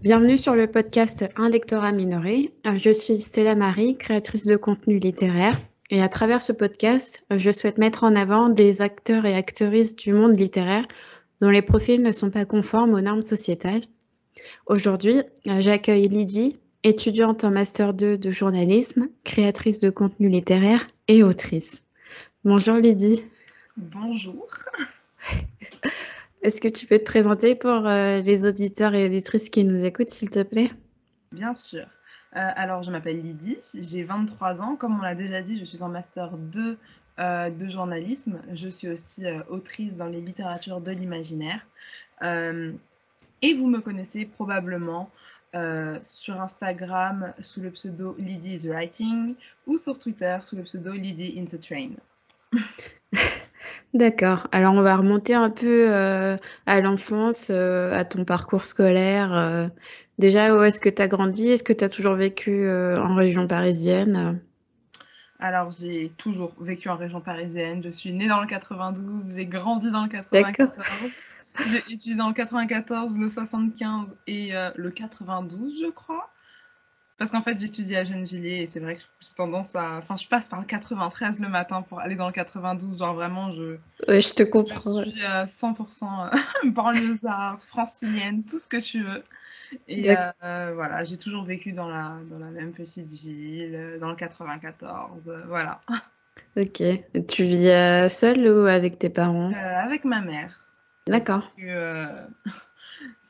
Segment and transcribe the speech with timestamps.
[0.00, 2.52] Bienvenue sur le podcast Un lectorat minoré.
[2.64, 5.60] Je suis Stella Marie, créatrice de contenu littéraire.
[5.90, 10.12] Et à travers ce podcast, je souhaite mettre en avant des acteurs et actrices du
[10.12, 10.86] monde littéraire
[11.40, 13.82] dont les profils ne sont pas conformes aux normes sociétales.
[14.66, 21.84] Aujourd'hui, j'accueille Lydie, étudiante en Master 2 de journalisme, créatrice de contenu littéraire et autrice.
[22.44, 23.22] Bonjour Lydie.
[23.76, 24.48] Bonjour.
[26.42, 30.10] Est-ce que tu peux te présenter pour euh, les auditeurs et auditrices qui nous écoutent,
[30.10, 30.72] s'il te plaît?
[31.30, 31.86] Bien sûr.
[32.34, 34.74] Euh, alors, je m'appelle Lydie, j'ai 23 ans.
[34.74, 36.78] Comme on l'a déjà dit, je suis en master 2
[37.20, 38.42] euh, de journalisme.
[38.52, 41.64] Je suis aussi autrice dans les littératures de l'imaginaire.
[42.22, 45.10] et vous me connaissez probablement
[46.02, 49.36] sur Instagram sous le pseudo Lydie is Writing
[49.66, 51.90] ou sur Twitter sous le pseudo Lydie in the Train.
[53.94, 54.48] D'accord.
[54.52, 59.34] Alors, on va remonter un peu euh, à l'enfance, euh, à ton parcours scolaire.
[59.34, 59.66] Euh.
[60.18, 61.48] déjà, où est-ce que tu as grandi?
[61.48, 64.40] Est-ce que tu as toujours vécu en région parisienne?
[65.38, 67.82] Alors, j'ai toujours vécu en région parisienne.
[67.84, 70.70] Je suis née dans le 92, j'ai grandi dans le 94.
[71.70, 76.30] J'ai étudié dans le 94, le 75 et le 92, je crois.
[77.22, 79.98] Parce qu'en fait, j'étudie à Gennevilliers et c'est vrai que j'ai tendance à.
[79.98, 82.98] Enfin, je passe par le 93 le matin pour aller dans le 92.
[82.98, 83.76] Genre vraiment, je.
[84.08, 85.04] Ouais, je te comprends.
[85.04, 86.30] Je suis à 100%
[86.72, 89.22] banlieusarde, francilienne, tout ce que tu veux.
[89.86, 94.16] Et euh, voilà, j'ai toujours vécu dans la, dans la même petite ville, dans le
[94.16, 95.32] 94.
[95.46, 95.80] voilà.
[96.56, 96.82] Ok.
[97.28, 99.52] Tu vis euh, seule ou avec tes parents?
[99.52, 100.58] Euh, Avec ma mère.
[101.06, 101.52] D'accord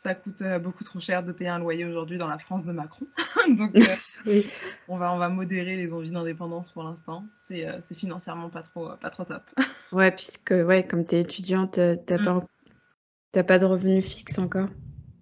[0.03, 2.72] ça coûte euh, beaucoup trop cher de payer un loyer aujourd'hui dans la France de
[2.72, 3.06] Macron.
[3.48, 3.77] Donc,
[4.27, 4.42] euh,
[4.89, 7.25] on, va, on va modérer les envies d'indépendance pour l'instant.
[7.28, 9.45] C'est euh, financièrement pas trop, pas trop top.
[9.92, 13.45] ouais, puisque ouais, comme tu es étudiante, tu n'as mm.
[13.47, 14.69] pas, de revenus fixes encore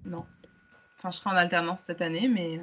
[0.07, 0.25] Non.
[0.99, 2.61] Enfin, je serai en alternance cette année, mais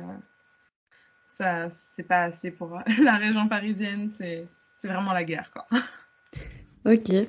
[1.27, 4.09] ça, c'est pas assez pour la région parisienne.
[4.09, 4.45] C'est
[4.83, 5.67] vraiment la guerre, quoi.
[6.85, 7.27] Ok.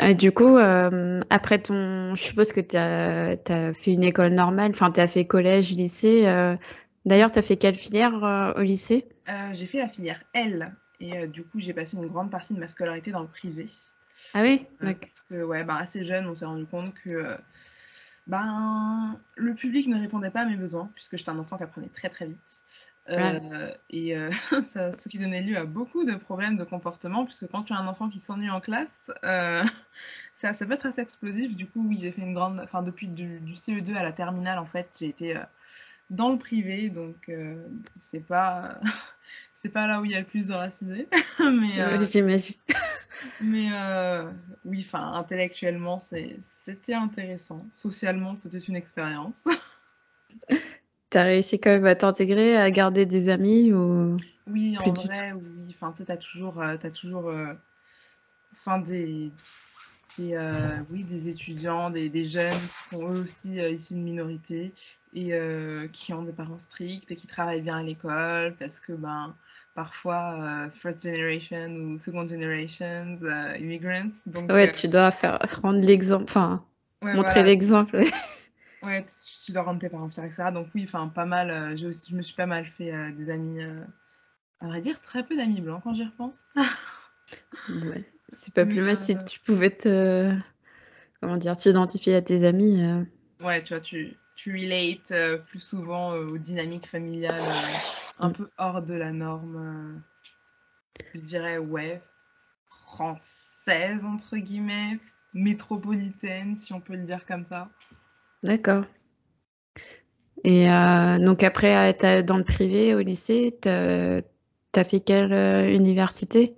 [0.00, 4.70] Et du coup, euh, après ton, je suppose que tu as, fait une école normale,
[4.70, 6.26] enfin, tu as fait collège, lycée.
[6.26, 6.56] Euh.
[7.06, 9.06] D'ailleurs, tu as fait quelle filière euh, au lycée?
[9.54, 10.74] J'ai fait la filière L.
[10.98, 13.68] Et du coup, j'ai passé une grande partie de ma scolarité dans le privé.
[14.34, 14.66] Ah oui?
[14.80, 17.36] Parce que, ouais, bah, assez jeune, on s'est rendu compte que
[18.26, 21.90] ben, le public ne répondait pas à mes besoins, puisque j'étais un enfant qui apprenait
[21.94, 22.62] très très vite.
[23.08, 24.30] Euh, et euh,
[24.64, 27.76] ça, ce qui donnait lieu à beaucoup de problèmes de comportement, puisque quand tu as
[27.76, 29.62] un enfant qui s'ennuie en classe, euh,
[30.34, 31.54] ça, ça, peut être assez explosif.
[31.54, 32.60] Du coup, oui, j'ai fait une grande.
[32.60, 35.40] Enfin, depuis du, CE2 à la terminale, en fait, j'ai été
[36.10, 37.30] dans le privé, donc
[38.00, 38.80] c'est pas.
[39.54, 41.08] c'est pas là où il y a le plus de racisé.
[41.40, 42.56] mais j'imagine.
[43.40, 43.70] mais
[44.64, 47.64] oui, enfin, intellectuellement, c'était intéressant.
[47.72, 49.44] Socialement, c'était une expérience.
[51.16, 55.32] Tu as réussi quand même à t'intégrer, à garder des amis ou Oui, en vrai,
[55.32, 55.74] oui.
[55.74, 57.54] Enfin, tu as toujours, euh, toujours euh,
[58.52, 59.32] enfin, des,
[60.20, 64.74] euh, oui, des étudiants, des, des jeunes qui sont eux aussi issus de minorités
[65.14, 65.32] et
[65.90, 69.34] qui ont des parents stricts et qui travaillent bien à l'école parce que, ben,
[69.74, 73.16] parfois, first generation ou second generation
[73.58, 74.10] immigrants.
[74.26, 76.62] Donc, ouais, tu dois faire, rendre l'exemple, enfin,
[77.02, 78.02] montrer l'exemple.
[78.86, 79.06] Ouais,
[79.44, 80.44] tu dois rendre tes parents fiers, etc.
[80.52, 81.50] Donc oui, enfin pas mal.
[81.50, 83.62] Euh, j'ai aussi, je me suis pas mal fait euh, des amis.
[83.62, 83.84] Euh,
[84.60, 86.48] à vrai dire, très peu d'amis blancs quand j'y repense.
[87.68, 90.34] ouais, c'est pas plus mal si tu pouvais te,
[91.20, 92.82] comment dire, t'identifier à tes amis.
[93.40, 95.12] Ouais, tu vois, tu, tu relates
[95.48, 97.42] plus souvent aux dynamiques familiales
[98.18, 98.32] un mm.
[98.32, 100.00] peu hors de la norme.
[101.14, 102.00] je dirais ouais,
[102.66, 104.98] française entre guillemets,
[105.34, 107.68] métropolitaine si on peut le dire comme ça.
[108.46, 108.84] D'accord.
[110.44, 115.68] Et euh, donc après être dans le privé au lycée, tu as, fait quelle euh,
[115.74, 116.56] université?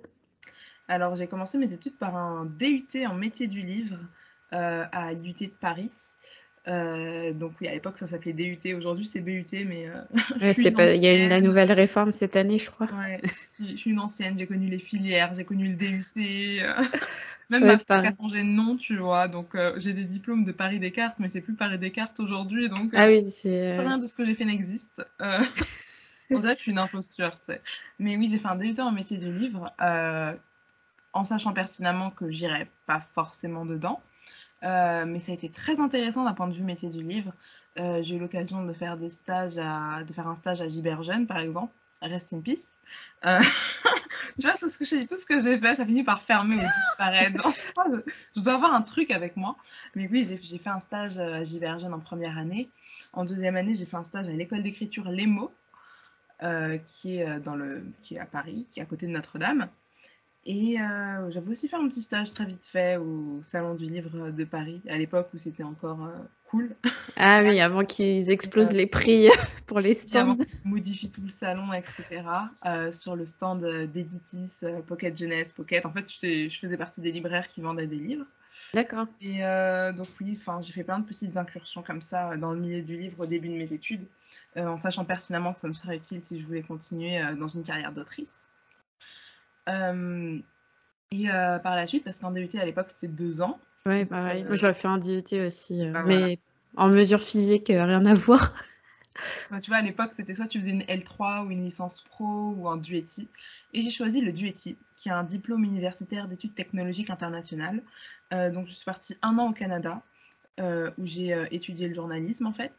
[0.87, 3.97] Alors j'ai commencé mes études par un DUT en métier du livre
[4.53, 5.91] euh, à l'UT de Paris.
[6.65, 9.87] Donc oui, à l'époque ça s'appelait DUT, aujourd'hui c'est BUT, mais
[10.41, 12.87] il y a eu la nouvelle réforme cette année, je crois.
[12.87, 13.21] Ouais,
[13.59, 16.61] je suis une ancienne, j'ai connu les filières, j'ai connu le DUT.
[17.49, 19.27] Même ma fille a changé de nom, tu vois.
[19.27, 22.69] Donc, euh, j'ai des diplômes de Paris Descartes, mais c'est plus Paris Descartes aujourd'hui.
[22.69, 23.27] Donc, ah oui.
[23.45, 25.01] Euh, rien de ce que j'ai fait n'existe.
[25.19, 25.43] Euh,
[26.29, 27.39] on dirait que je suis une imposture.
[27.97, 29.73] Mais oui, j'ai fait un DUT en métier du livre,
[31.13, 33.99] en sachant pertinemment que j'irais pas forcément dedans.
[34.61, 37.33] Mais ça a été très intéressant d'un point de vue métier du livre.
[37.77, 41.39] j'ai eu l'occasion de faire des stages à, de faire un stage à Giberjeune, par
[41.39, 41.73] exemple.
[42.01, 42.79] Rest in peace.
[43.23, 46.21] tu vois, c'est ce que j'ai dit, tout ce que j'ai fait, ça finit par
[46.21, 47.47] fermer ou disparaître.
[48.35, 49.57] je dois avoir un truc avec moi.
[49.95, 52.69] Mais oui, j'ai fait un stage à Givergène en première année.
[53.11, 55.51] En deuxième année, j'ai fait un stage à l'école d'écriture Les Mots,
[56.43, 59.67] euh, qui, est dans le, qui est à Paris, qui est à côté de Notre-Dame.
[60.45, 64.31] Et euh, j'avais aussi fait un petit stage très vite fait au Salon du Livre
[64.31, 66.17] de Paris, à l'époque où c'était encore euh,
[66.49, 66.75] cool.
[67.17, 69.29] Ah oui, avant qu'ils explosent les prix
[69.67, 70.31] pour les stands.
[70.31, 72.23] Avant modifient tout le salon, etc.
[72.65, 75.85] Euh, sur le stand d'Editis, Pocket Jeunesse, Pocket.
[75.85, 78.25] En fait, je faisais partie des libraires qui vendaient des livres.
[78.73, 79.07] D'accord.
[79.21, 79.39] Et
[79.95, 83.21] donc oui, j'ai fait plein de petites incursions comme ça dans le milieu du livre
[83.21, 84.05] au début de mes études,
[84.55, 87.91] en sachant pertinemment que ça me serait utile si je voulais continuer dans une carrière
[87.91, 88.38] d'autrice.
[89.69, 90.39] Euh,
[91.11, 93.59] et euh, par la suite, parce qu'en DUT à l'époque c'était deux ans.
[93.85, 94.43] Oui, pareil.
[94.43, 96.39] Moi j'aurais fait un DUT aussi, euh, bah, mais
[96.75, 98.53] en mesure physique, rien à voir.
[99.51, 102.53] Bah, tu vois, à l'époque, c'était soit tu faisais une L3 ou une licence pro
[102.55, 103.27] ou un DUETI.
[103.73, 107.81] Et j'ai choisi le DUETI, qui est un diplôme universitaire d'études technologiques internationales.
[108.31, 110.01] donc, je suis partie un an au Canada,
[110.57, 112.71] où j'ai étudié le journalisme, en fait.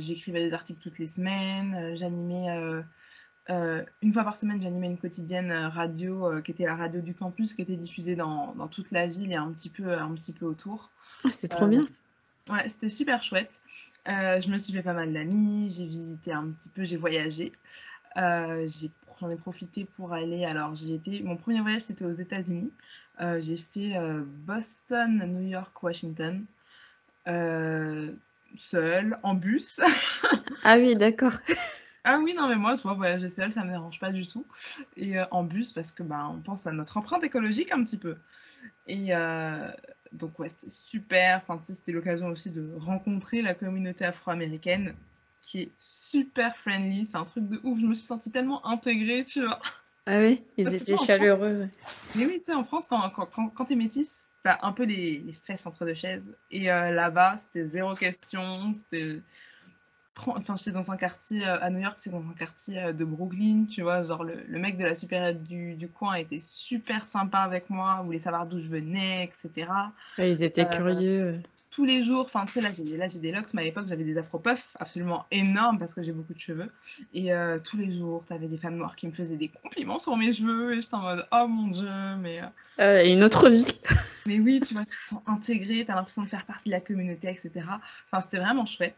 [0.00, 2.82] J'écrivais des articles toutes les semaines, j'animais
[3.50, 7.00] euh, une fois par semaine, j'animais une quotidienne euh, radio euh, qui était la radio
[7.00, 10.12] du campus, qui était diffusée dans, dans, toute la ville et un petit peu, un
[10.14, 10.90] petit peu autour.
[11.24, 11.80] Ah, c'est trop bien.
[12.48, 13.60] Ouais, c'était super chouette.
[14.06, 17.52] je me suis fait pas mal d'amis, j'ai visité un petit peu, j'ai voyagé.
[18.16, 20.44] J'en ai, profité pour aller.
[20.44, 21.22] Alors, j'ai été.
[21.22, 22.72] Mon premier voyage, c'était aux États-Unis.
[23.40, 23.98] j'ai fait
[24.46, 26.44] Boston, New York, Washington.
[27.26, 29.80] seul, en bus.
[30.64, 31.34] ah oui, d'accord.
[32.04, 34.46] Ah oui, non, mais moi, tu vois, voyager seul, ça me dérange pas du tout.
[34.96, 37.98] Et euh, en bus, parce que bah, on pense à notre empreinte écologique un petit
[37.98, 38.16] peu.
[38.86, 39.70] Et euh,
[40.12, 41.42] donc, ouais, c'était super.
[41.46, 44.94] Enfin, c'était l'occasion aussi de rencontrer la communauté afro-américaine
[45.42, 47.04] qui est super friendly.
[47.04, 47.78] C'est un truc de ouf.
[47.78, 49.60] Je me suis sentie tellement intégrée, tu vois.
[50.06, 51.68] Ah oui, ils étaient chaleureux.
[52.16, 54.84] Mais oui, tu sais, en France, quand, quand, quand, quand t'es métisse, t'as un peu
[54.84, 56.34] les, les, fesses entre deux chaises.
[56.50, 58.72] Et euh, là-bas, c'était zéro question.
[58.74, 59.20] C'était
[60.26, 63.04] enfin j'étais dans un quartier euh, à New York, c'est dans un quartier euh, de
[63.04, 67.04] Brooklyn, tu vois, genre le, le mec de la supérette du, du, coin était super
[67.04, 69.70] sympa avec moi, voulait savoir d'où je venais, etc.
[70.18, 71.42] ils étaient euh, curieux.
[71.70, 73.86] Tous les jours, enfin tu sais là j'ai là j'ai des locks, mais à l'époque
[73.88, 76.68] j'avais des afro puffs absolument énormes parce que j'ai beaucoup de cheveux
[77.14, 77.30] et
[77.62, 80.32] tous les jours tu avais des femmes noires qui me faisaient des compliments sur mes
[80.32, 82.40] cheveux et j'étais en mode oh mon dieu mais
[83.08, 83.72] une autre vie.
[84.26, 86.74] mais oui tu vois tu te sens intégré, tu as l'impression de faire partie de
[86.74, 87.52] la communauté etc.
[88.10, 88.96] Enfin c'était vraiment chouette.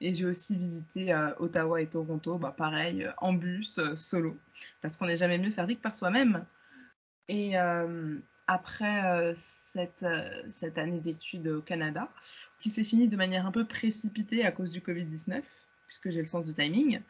[0.00, 4.36] Et j'ai aussi visité euh, Ottawa et Toronto, bah, pareil, euh, en bus, euh, solo,
[4.82, 6.44] parce qu'on n'est jamais mieux servi que par soi-même.
[7.28, 7.56] Et
[8.46, 10.04] après cette,
[10.50, 12.10] cette, année d'études au Canada,
[12.58, 15.40] qui s'est finie de manière un peu précipitée à cause du Covid-19,
[15.86, 17.00] puisque j'ai le sens du timing,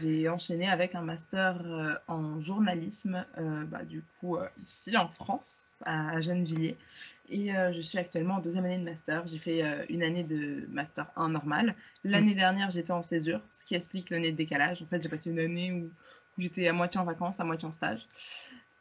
[0.00, 3.26] j'ai enchaîné avec un master en journalisme,
[3.66, 6.78] bah, du coup, ici en France, à, à Gennevilliers.
[7.32, 9.26] Et euh, je suis actuellement en deuxième année de master.
[9.26, 11.74] J'ai fait euh, une année de master 1 normal.
[12.04, 12.36] L'année mm.
[12.36, 14.82] dernière, j'étais en césure, ce qui explique l'année de décalage.
[14.82, 15.90] En fait, j'ai passé une année où,
[16.36, 18.06] j'étais à moitié en vacances, à moitié en stage.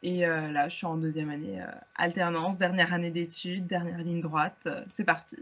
[0.04, 1.64] Et euh, là, je suis en deuxième année
[1.96, 4.68] alternance, dernière année d'études, dernière ligne droite.
[4.90, 5.38] c'est parti.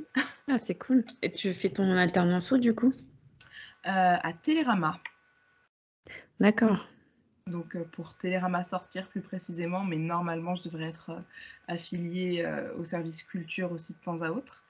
[0.48, 1.04] Ah, c'est cool.
[1.22, 2.94] Et tu fais ton alternance où du coup?
[3.84, 5.00] À Télérama.
[6.40, 6.88] D'accord
[7.50, 11.20] donc euh, pour Télérama Sortir plus précisément, mais normalement je devrais être euh,
[11.68, 14.64] affiliée euh, au service culture aussi de temps à autre.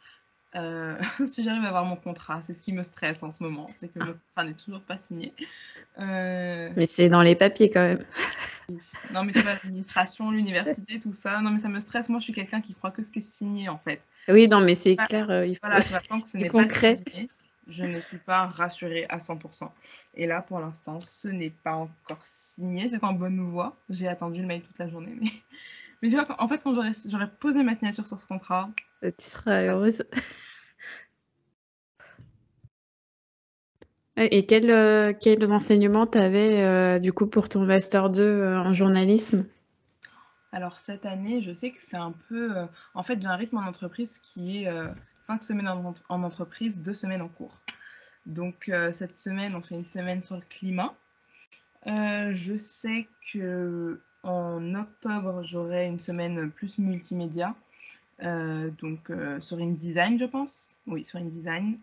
[1.28, 3.88] si j'arrive à avoir mon contrat, c'est ce qui me stresse en ce moment, c'est
[3.88, 5.32] que le contrat n'est toujours pas signé.
[5.96, 8.00] Mais c'est dans les papiers quand même.
[9.14, 11.40] non mais c'est l'administration, l'université, tout ça.
[11.42, 12.10] Non mais ça me stresse.
[12.10, 14.02] Moi je suis quelqu'un qui croit que ce qui est signé en fait.
[14.28, 15.68] Oui, non mais c'est clair, il faut.
[15.68, 16.96] Voilà, que ce n'est concret.
[16.98, 17.30] Pas signé
[17.70, 19.70] je ne suis pas rassurée à 100%.
[20.16, 22.90] Et là, pour l'instant, ce n'est pas encore signé.
[22.90, 23.76] C'est en bonne voie.
[23.90, 25.16] J'ai attendu le mail toute la journée.
[25.20, 25.30] Mais,
[26.02, 28.70] mais tu vois, en fait, quand j'aurais posé ma signature sur ce contrat...
[29.04, 30.04] Euh, tu seras heureuse.
[34.18, 38.74] Et quels, euh, quels enseignements tu avais euh, du coup pour ton Master 2 en
[38.74, 39.46] journalisme?
[40.52, 42.52] Alors cette année, je sais que c'est un peu...
[42.96, 44.70] en fait, j'ai un rythme en entreprise qui est
[45.30, 47.56] cinq semaines en, entreprise, deux semaines en cours.
[48.26, 50.96] Donc euh, cette semaine, on fait une semaine sur le climat.
[51.86, 57.56] Euh, je sais que en octobre, j'aurai une semaine plus multimédia,
[58.24, 60.76] euh, donc sur InDesign, je pense.
[60.88, 61.78] Oui, sur InDesign.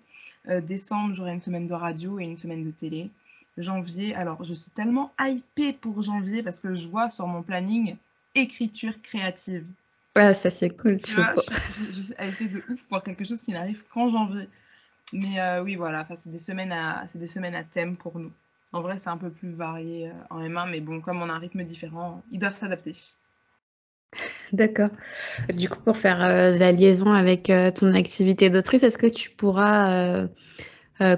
[0.63, 3.11] décembre, j'aurai une semaine de radio et une semaine de télé.
[3.59, 7.97] Janvier, alors je suis tellement hypée pour janvier parce que je vois sur mon planning
[8.35, 9.65] écriture créative.
[10.17, 10.97] Ouais, ça c'est cool.
[10.97, 14.49] Tu vois, je, suis de ouf pour quelque chose qui n'arrive qu'en janvier.
[15.13, 18.33] Mais euh, oui, voilà, c'est des semaines à, des semaines à thème pour nous.
[18.73, 21.39] En vrai, c'est un peu plus varié en M1, mais bon, comme on a un
[21.39, 22.95] rythme différent, ils doivent s'adapter.
[24.53, 24.89] D'accord.
[25.55, 30.27] Du coup, pour faire la liaison avec ton activité d'autrice, est-ce que tu pourras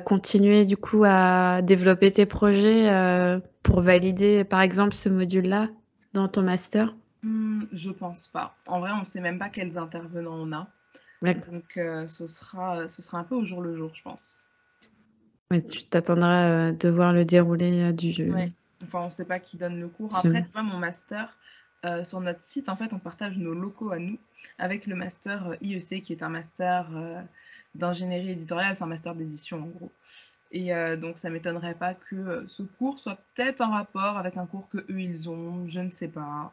[0.04, 2.90] continuer du coup à développer tes projets
[3.62, 5.68] pour valider, par exemple, ce module-là
[6.14, 6.94] dans ton master?
[7.22, 8.56] Mmh, Je pense pas.
[8.66, 10.68] En vrai, on ne sait même pas quels intervenants on a.
[11.22, 14.46] Donc, euh, ce, sera, ce sera un peu au jour le jour, je pense.
[15.50, 18.30] tu t'attendras euh, de voir le déroulé euh, du jeu.
[18.30, 18.52] Ouais.
[18.84, 20.10] Enfin, on ne sait pas qui donne le cours.
[20.16, 21.36] Après, tu vois, mon master,
[22.04, 24.18] sur notre site, en fait, on partage nos locaux à nous
[24.58, 26.86] avec le master IEC, qui est un master
[27.74, 29.90] d'ingénierie éditoriale, c'est un master d'édition, en gros.
[30.52, 34.68] Et donc, ça m'étonnerait pas que ce cours soit peut-être en rapport avec un cours
[34.68, 36.52] que eux ils ont, je ne sais pas,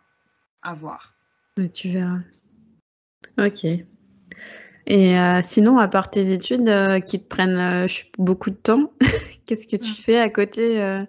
[0.65, 1.13] à voir.
[1.73, 2.17] tu verras.
[3.37, 3.65] Ok.
[4.87, 7.87] Et euh, sinon, à part tes études euh, qui te prennent euh,
[8.19, 8.91] beaucoup de temps,
[9.45, 11.05] qu'est-ce que tu fais à côté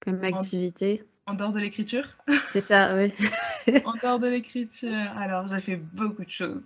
[0.00, 1.02] comme activité?
[1.26, 2.04] En dehors de l'écriture?
[2.48, 3.12] C'est ça, oui.
[3.84, 6.62] en dehors de l'écriture, alors j'ai fait beaucoup de choses.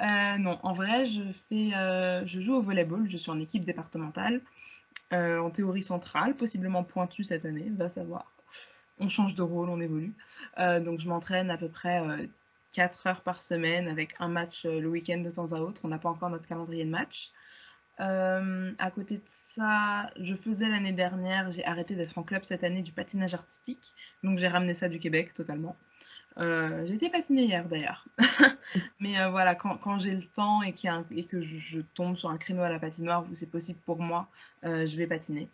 [0.00, 1.70] non, en vrai, je, fais,
[2.26, 4.40] je joue au volleyball, je suis en équipe départementale,
[5.12, 8.26] en théorie centrale, possiblement pointue cette année, va savoir.
[9.00, 10.14] On change de rôle, on évolue.
[10.56, 12.00] donc je m'entraîne à peu près
[12.72, 15.80] 4 heures par semaine avec un match euh, le week-end de temps à autre.
[15.84, 17.30] On n'a pas encore notre calendrier de match.
[18.00, 22.62] Euh, à côté de ça, je faisais l'année dernière, j'ai arrêté d'être en club cette
[22.62, 23.94] année du patinage artistique.
[24.22, 25.74] Donc j'ai ramené ça du Québec totalement.
[26.36, 28.06] Euh, j'ai été patiner hier d'ailleurs.
[29.00, 30.74] Mais voilà, quand, j'ai le temps et,
[31.10, 34.28] et que je, tombe sur un créneau à la patinoire où c'est possible pour moi,
[34.62, 35.48] je vais patiner.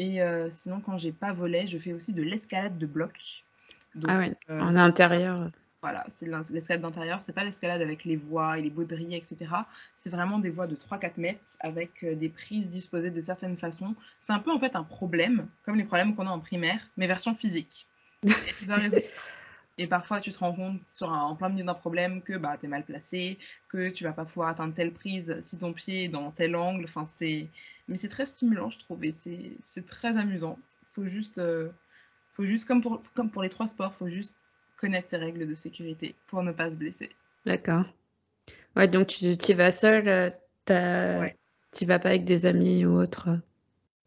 [0.00, 3.44] Et sinon, quand j'ai pas volé, je fais aussi de l'escalade de bloc.
[4.06, 5.50] ah ouais, en intérieur.
[5.80, 9.46] Voilà, c'est l'escalade d'intérieur, c'est pas l'escalade avec les voies et les baudriers, etc.
[9.94, 13.94] C'est vraiment des voies de 3-4 mètres avec euh, des prises disposées de certaines façons.
[14.20, 17.06] C'est un peu en fait un problème, comme les problèmes qu'on a en primaire, mais
[17.06, 17.86] version physique.
[18.24, 18.30] Et,
[19.86, 22.68] parfois, tu te rends compte sur en plein milieu d'un problème que bah, tu es
[22.68, 26.30] mal placé, que tu vas pas pouvoir atteindre telle prise si ton pied est dans
[26.32, 26.84] tel angle.
[26.84, 30.58] Enfin, Mais c'est très stimulant, je trouve, et c'est très amusant.
[30.86, 31.68] Faut juste, euh,
[32.34, 34.34] faut juste comme, pour, comme pour les trois sports, faut juste
[34.76, 37.10] connaître ses règles de sécurité pour ne pas se blesser.
[37.46, 37.84] D'accord.
[38.76, 41.36] Ouais, donc tu, tu vas seul, euh, ouais.
[41.72, 43.28] tu vas pas avec des amis ou autre?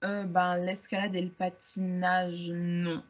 [0.04, 3.04] Euh, ben, L'escalade et le patinage, non.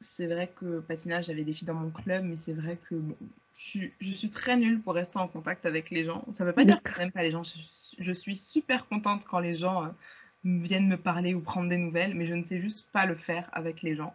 [0.00, 2.96] C'est vrai que patinage, j'avais des filles dans mon club, mais c'est vrai que
[3.56, 6.24] je, je, suis très nulle pour rester en contact avec les gens.
[6.32, 7.42] Ça veut pas dire que j'aime pas les gens.
[7.98, 9.88] Je, suis super contente quand les gens euh,
[10.44, 13.48] viennent me parler ou prendre des nouvelles, mais je ne sais juste pas le faire
[13.52, 14.14] avec les gens.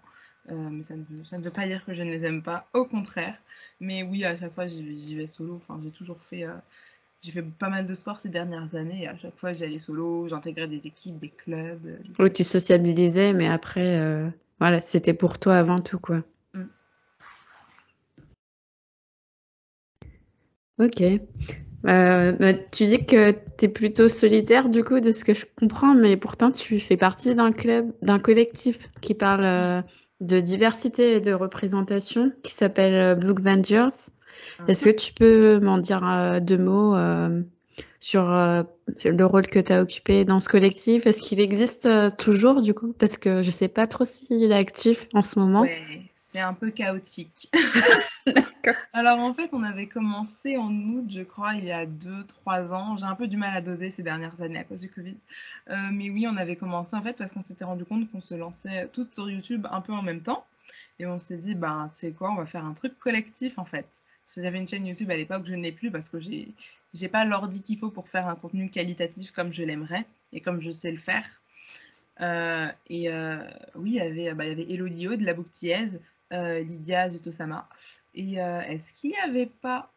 [0.51, 2.42] Euh, mais ça ne, veut, ça ne, veut, pas dire que je ne les aime
[2.42, 3.36] pas, au contraire.
[3.80, 5.56] Mais oui, à chaque fois, j'y vais solo.
[5.56, 6.44] Enfin, j'ai toujours fait.
[6.44, 6.54] Euh,
[7.22, 9.04] j'ai fait pas mal de sport ces dernières années.
[9.04, 11.86] Et à chaque fois, j'allais solo, j'intégrais des équipes, des clubs.
[11.86, 16.24] Euh, oui, tu sociabilisais, mais après, voilà, c'était pour toi avant tout, quoi.
[16.54, 16.64] Mm.
[20.80, 21.04] Ok.
[21.84, 25.94] Bah, tu dis que tu es plutôt solitaire, du coup, de ce que je comprends,
[25.94, 29.84] mais pourtant, tu fais partie d'un club, d'un collectif qui parle
[30.22, 34.12] de diversité et de représentation qui s'appelle euh, Blue Vengers.
[34.60, 34.64] Ah.
[34.68, 36.96] Est-ce que tu peux m'en dire euh, deux mots
[38.14, 38.64] euh,
[38.98, 41.06] sur le rôle que tu as occupé dans ce collectif?
[41.06, 42.94] Est-ce qu'il existe toujours du coup?
[42.94, 45.66] Parce que je ne sais pas trop s'il est actif en ce moment
[46.36, 47.50] c'est un peu chaotique.
[48.94, 52.98] Alors en fait, on avait commencé en août, je crois, il y a 2-3 ans.
[52.98, 55.16] J'ai un peu du mal à doser ces dernières années à cause du Covid.
[55.70, 58.36] Euh, mais oui, on avait commencé en fait parce qu'on s'était rendu compte qu'on se
[58.36, 60.46] lançait toutes sur YouTube un peu en même temps.
[61.00, 63.66] Et on s'est dit, ben, tu sais quoi, on va faire un truc collectif en
[63.66, 63.88] fait.
[64.36, 66.50] J'avais une chaîne YouTube à l'époque, je ne l'ai plus parce que j'ai
[66.96, 70.62] j'ai pas l'ordi qu'il faut pour faire un contenu qualitatif comme je l'aimerais et comme
[70.62, 71.25] je sais le faire.
[72.22, 73.44] Euh, et euh,
[73.75, 76.00] oui, il y avait, bah, il y avait Elodie de la Bouctiaise,
[76.32, 77.68] euh, Lydia Zutosama.
[78.14, 79.92] Et euh, est-ce qu'il n'y avait pas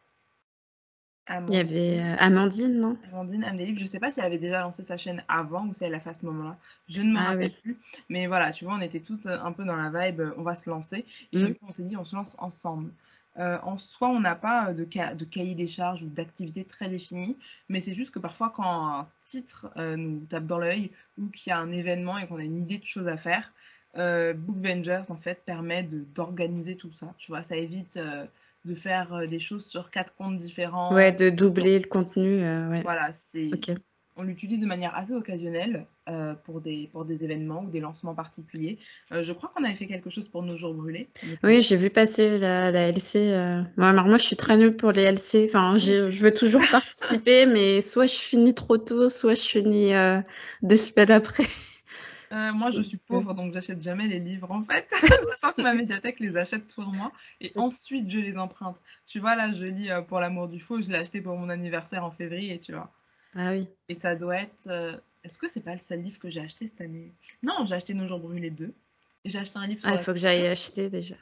[1.47, 2.97] Il y avait Amandine, non?
[3.13, 5.73] Amandine Amdélif, je ne sais pas si elle avait déjà lancé sa chaîne avant ou
[5.73, 6.57] si elle l'a fait à ce moment-là.
[6.89, 7.77] Je ne me ah rappelle plus.
[8.09, 10.69] Mais voilà, tu vois, on était toutes un peu dans la vibe, on va se
[10.69, 11.05] lancer.
[11.31, 11.55] Et mmh.
[11.65, 12.91] on s'est dit, on se lance ensemble.
[13.37, 17.37] En soi, on n'a pas de, de, cahier des charges ou d'activité très définie,
[17.69, 21.53] mais c'est juste que parfois, quand un titre nous tape dans l'œil ou qu'il y
[21.53, 23.53] a un événement et qu'on a une idée de choses à faire,
[23.97, 27.13] euh, Book Vengers en fait permet d'organiser tout ça.
[27.17, 28.25] Tu vois, ça évite euh,
[28.65, 30.93] de faire euh, des choses sur quatre comptes différents.
[30.93, 32.39] Ouais, de doubler le contenu.
[32.83, 33.49] Voilà, c'est.
[34.19, 35.85] On l'utilise de manière assez occasionnelle
[36.43, 38.77] pour, des, pour des événements ou des lancements particuliers.
[39.11, 41.07] je crois qu'on avait fait quelque chose pour nos jours brûlés.
[41.43, 43.31] Oui, j'ai vu passer la, la LC.
[43.77, 45.45] alors moi, je suis très nulle pour les LC.
[45.45, 49.91] Enfin, je veux toujours participer, mais soit je finis trop tôt, soit je finis
[50.61, 51.45] des semaines après.
[52.31, 54.87] Euh, moi, je suis pauvre, donc j'achète jamais les livres en fait.
[55.01, 57.11] J'attends que ma médiathèque les achète pour moi
[57.41, 58.77] et ensuite je les emprunte.
[59.07, 61.49] Tu vois, là, je lis euh, Pour l'amour du faux, je l'ai acheté pour mon
[61.49, 62.91] anniversaire en février, tu vois.
[63.41, 63.67] Ah oui.
[63.87, 64.67] Et ça doit être.
[64.67, 67.13] euh, Est-ce que c'est pas le seul livre que j'ai acheté cette année?
[67.41, 68.73] Non, j'ai acheté Nos jours brûlés 2.
[69.23, 71.15] Et j'ai acheté un livre sur Ah, il faut que j'aille acheter déjà.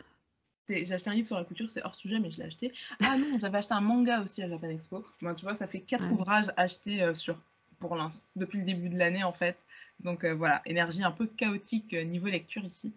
[0.68, 2.74] J'ai acheté un livre sur la couture, c'est hors sujet, mais je l'ai acheté.
[3.04, 5.06] Ah non, j'avais acheté un manga aussi à Japan Expo.
[5.22, 6.12] Bon, tu vois, ça fait quatre Ouais.
[6.12, 7.38] ouvrages achetés euh, sur,
[7.80, 9.58] pour l'instant, depuis le début de l'année en fait.
[10.00, 12.92] Donc euh, voilà, énergie un peu chaotique niveau lecture ici.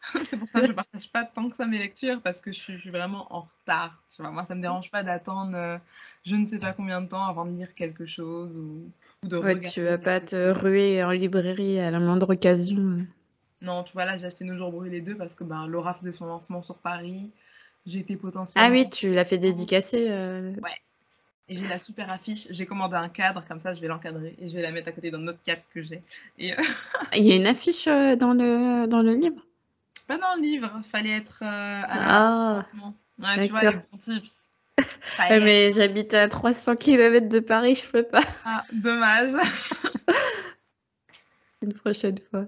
[0.24, 2.58] c'est pour ça que je partage pas tant que ça mes lectures parce que je
[2.58, 4.02] suis, je suis vraiment en retard.
[4.14, 5.78] Tu vois, moi, ça me dérange pas d'attendre euh,
[6.24, 8.90] je ne sais pas combien de temps avant de lire quelque chose ou,
[9.24, 12.96] ou de Ouais, regarder tu vas pas te ruer en librairie à la moindre occasion.
[13.60, 16.12] Non, tu vois, là, j'ai acheté Nos jours brûlés 2 parce que ben, Laura faisait
[16.12, 17.30] son lancement sur Paris.
[17.86, 18.70] J'étais Ah potentiellement.
[18.70, 20.10] oui, tu l'as fait dédicacer.
[20.10, 20.52] euh,
[21.48, 22.46] Et j'ai la super affiche.
[22.50, 24.92] J'ai commandé un cadre, comme ça je vais l'encadrer et je vais la mettre à
[24.92, 26.02] côté d'un autre cadre que j'ai.
[26.38, 26.56] Et euh,
[27.16, 29.42] Il y a une affiche euh, dans le, dans le livre?
[30.08, 32.60] Pas dans le livre, fallait être euh, à la Ah.
[33.20, 33.82] Ouais, tu vois, les d'accord.
[33.92, 34.48] bons tips.
[35.30, 38.22] Mais j'habite à 300 km de Paris, je peux pas.
[38.46, 39.32] Ah, dommage.
[41.62, 42.46] Une prochaine fois.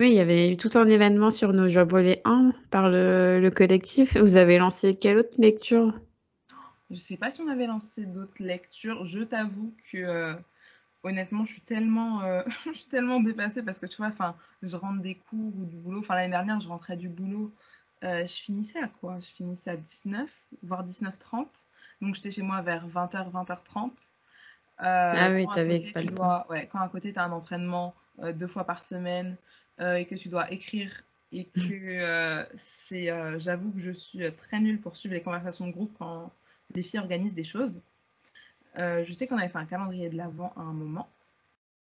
[0.00, 3.40] Oui, il y avait eu tout un événement sur nos Joie brûlés 1 par le,
[3.40, 4.16] le collectif.
[4.16, 5.92] Vous avez lancé quelle autre lecture?
[6.90, 9.04] Je sais pas si on avait lancé d'autres lectures.
[9.04, 10.34] Je t'avoue que euh,
[11.02, 14.76] honnêtement, je suis tellement, euh, je suis tellement dépassée parce que tu vois, enfin, je
[14.76, 16.00] rentre des cours ou du boulot.
[16.00, 17.54] Enfin, l'année dernière, je rentrais du boulot.
[18.04, 19.18] euh, je finissais à quoi?
[19.20, 20.30] Je finissais à 19,
[20.62, 21.66] voire 19h30.
[22.00, 24.12] Donc, j'étais chez moi vers 20h, 20h30.
[25.12, 26.34] Ah Euh, oui, t'avais pas le temps.
[26.48, 29.36] ouais, quand à côté, tu as un entraînement euh, deux fois par semaine
[29.80, 31.02] euh, et que tu dois écrire
[31.32, 35.22] et que euh, c'est, euh, j'avoue que je suis euh, très nulle pour suivre les
[35.22, 36.32] conversations de groupe quand
[36.74, 37.82] les filles organisent des choses.
[38.78, 41.08] Euh, je sais qu'on avait fait un calendrier de l'Avent à un moment.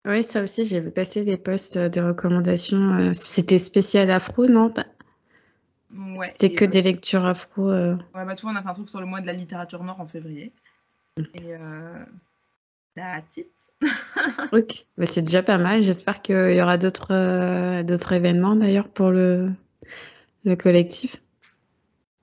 [0.06, 2.94] Oui, ça aussi, j'ai vu passer des posts de recommandations.
[3.00, 4.72] euh, C'était spécial afro, non?
[5.94, 7.72] Ouais, C'était que euh, des lectures afro.
[7.72, 10.00] ouais, bah, vois, on a fait un truc sur le mois de la littérature nord
[10.00, 10.52] en février.
[11.18, 11.54] Et
[12.96, 13.52] that's it.
[14.54, 15.82] Ok, Bah, c'est déjà pas mal.
[15.82, 19.48] J'espère qu'il y aura d'autres d'autres événements d'ailleurs pour le,
[20.46, 21.18] le collectif.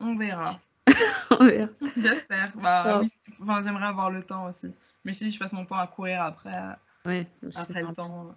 [0.01, 0.61] On verra.
[1.97, 2.53] J'espère.
[2.57, 3.09] Bah, oui,
[3.41, 4.69] enfin, j'aimerais avoir le temps aussi.
[5.05, 6.53] Mais si je passe mon temps à courir après,
[7.07, 8.35] Ouais, après le temps.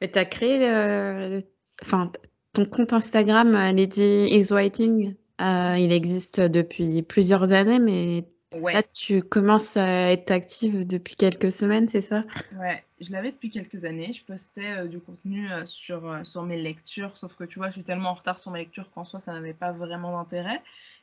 [0.00, 1.42] Mais t'as créé le, le-
[1.82, 2.12] enfin,
[2.52, 5.14] ton compte Instagram, euh, Lady is Writing.
[5.40, 8.72] euh, il existe depuis plusieurs années, mais Ouais.
[8.72, 12.20] là, tu commences à être active depuis quelques semaines, c'est ça?
[12.58, 14.12] Ouais, je l'avais depuis quelques années.
[14.12, 17.74] Je postais euh, du contenu euh, sur, sur mes lectures, sauf que tu vois, je
[17.74, 20.60] suis tellement en retard sur mes lectures qu'en soi, ça n'avait pas vraiment d'intérêt.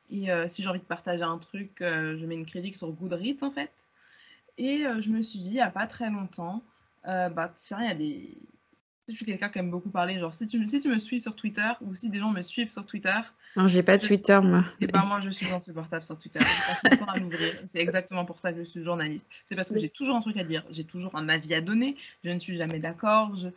[0.10, 2.90] Et euh, si j'ai envie de partager un truc, euh, je mets une critique sur
[2.92, 3.72] Goodreads en fait.
[4.58, 6.64] Et euh, je me suis dit, il n'y a pas très longtemps,
[7.06, 8.38] bah tiens, il y a des.
[9.06, 11.22] Si je suis quelqu'un qui aime beaucoup parler, genre si tu, si tu me suis
[11.22, 13.18] sur Twitter ou si des gens me suivent sur Twitter,
[13.56, 14.66] Non, j'ai pas Twitter, moi.
[14.82, 16.40] et ben moi je suis insupportable sur Twitter.
[16.40, 17.54] Je passe mon temps à l'ouvrir.
[17.68, 19.26] C'est exactement pour ça que je suis journaliste.
[19.46, 21.96] C'est parce que j'ai toujours un truc à dire, j'ai toujours un avis à donner,
[22.26, 23.34] je ne suis jamais d'accord.
[23.36, 23.48] Je...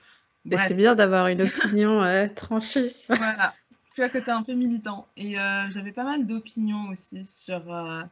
[0.56, 2.86] C'est bien d'avoir une opinion tranchée.
[3.08, 3.52] voilà.
[3.94, 5.08] Tu tu es un peu militant.
[5.16, 8.02] Et euh, j'avais pas mal d'opinions aussi sur euh,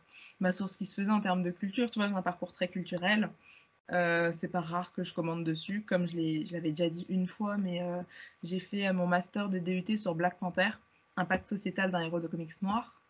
[0.40, 1.90] ma source qui se faisait en termes de culture.
[1.90, 3.30] Tu vois, j'ai un parcours très culturel.
[3.92, 7.56] Euh, c'est pas rare que je commande dessus, comme je l'avais déjà dit une fois,
[7.56, 8.02] mais euh,
[8.42, 10.70] j'ai fait mon master de DUT sur Black Panther,
[11.16, 13.00] impact sociétal d'un héros de comics noir.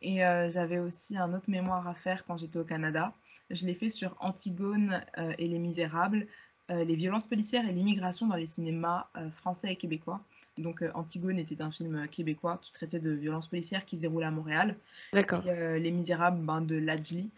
[0.00, 3.12] Et j'avais aussi un autre mémoire à faire quand j'étais au Canada.
[3.50, 5.04] Je l'ai fait sur Antigone
[5.38, 6.28] et Les Misérables,
[6.68, 10.22] les violences policières et l'immigration dans les cinémas français et québécois.
[10.58, 14.02] Donc euh, Antigone était un film euh, québécois qui traitait de violences policières qui se
[14.02, 14.76] déroulait à Montréal.
[15.12, 15.46] D'accord.
[15.46, 17.30] Et, euh, Les Misérables ben, de Lajli,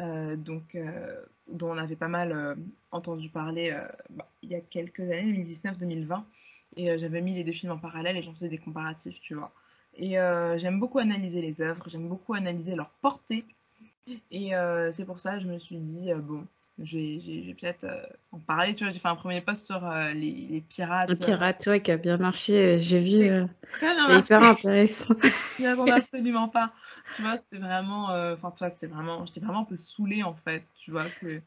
[0.00, 0.76] euh, donc,
[1.50, 2.56] dont on avait pas mal
[2.90, 3.76] entendu parler
[4.10, 6.22] bah, il y a quelques années, 2019-2020.
[6.78, 9.50] Et j'avais mis les deux films en parallèle et j'en faisais des comparatifs, tu vois.
[9.98, 13.44] Et euh, j'aime beaucoup analyser les œuvres, j'aime beaucoup analyser leur portée.
[14.30, 16.46] Et euh, c'est pour ça que je me suis dit, euh, bon,
[16.78, 18.74] vais peut-être euh, en parler.
[18.74, 21.08] Tu vois, j'ai fait un premier post sur euh, les, les pirates.
[21.08, 22.78] Le pirate, ouais, qui a bien marché.
[22.78, 23.28] J'ai vu.
[23.28, 23.46] Euh,
[23.80, 25.14] c'est hyper intéressant.
[25.58, 26.72] Je attendais absolument pas.
[27.14, 30.22] Tu vois, c'était vraiment, euh, enfin, tu vois, c'était vraiment, j'étais vraiment un peu saoulée
[30.22, 30.64] en fait.
[30.78, 31.40] Tu vois que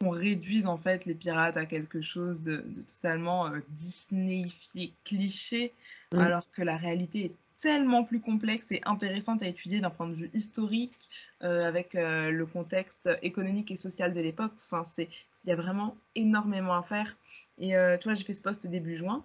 [0.00, 5.72] qu'on réduise en fait les pirates à quelque chose de, de totalement euh, Disneyfié, cliché,
[6.12, 6.18] Mm.
[6.18, 7.34] alors que la réalité est
[7.66, 11.10] tellement plus complexe et intéressante à étudier d'un point de vue historique,
[11.42, 14.52] euh, avec euh, le contexte économique et social de l'époque.
[14.70, 15.08] Enfin, il
[15.48, 17.16] y a vraiment énormément à faire.
[17.58, 19.24] Et euh, tu vois, j'ai fait ce post début juin,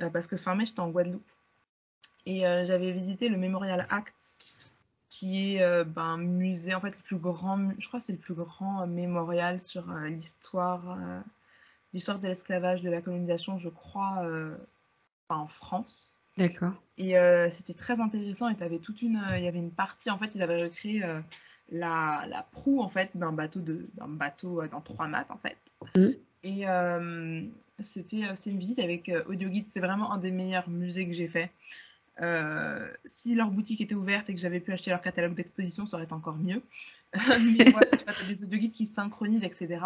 [0.00, 1.30] euh, parce que fin mai, j'étais en Guadeloupe.
[2.24, 4.14] Et j'avais visité le Memorial Act,
[5.10, 8.18] qui est euh, ben, un musée, en fait, le plus grand, je crois c'est le
[8.18, 10.96] plus grand mémorial sur l'histoire
[11.92, 14.24] l'histoire de l'esclavage, de la colonisation, je crois,
[15.28, 16.21] en France.
[16.36, 16.72] D'accord.
[16.98, 17.14] Et
[17.50, 18.48] c'était très intéressant.
[18.48, 21.02] Et avais toute une, il y avait une partie, en fait, ils avaient recréé
[21.70, 25.58] la, la, proue en fait d'un bateau de d'un bateau dans trois mâts en fait.
[25.96, 26.08] Mmh.
[26.44, 26.64] Et
[27.80, 29.66] c'était c'est une visite avec audio guide.
[29.70, 31.50] C'est vraiment un des meilleurs musées que j'ai fait.
[32.20, 35.96] Euh, si leur boutique était ouverte et que j'avais pu acheter leur catalogue d'exposition, ça
[35.96, 36.62] aurait été encore mieux.
[37.14, 39.80] Mais voilà, tu as des audio guides qui se synchronisent, etc.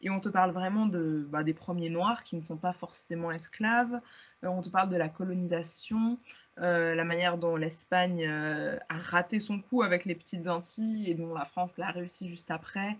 [0.00, 3.32] Et on te parle vraiment de, bah, des premiers noirs qui ne sont pas forcément
[3.32, 4.00] esclaves.
[4.44, 6.18] Euh, on te parle de la colonisation,
[6.60, 11.34] euh, la manière dont l'Espagne a raté son coup avec les petites Antilles et dont
[11.34, 12.96] la France l'a réussi juste après.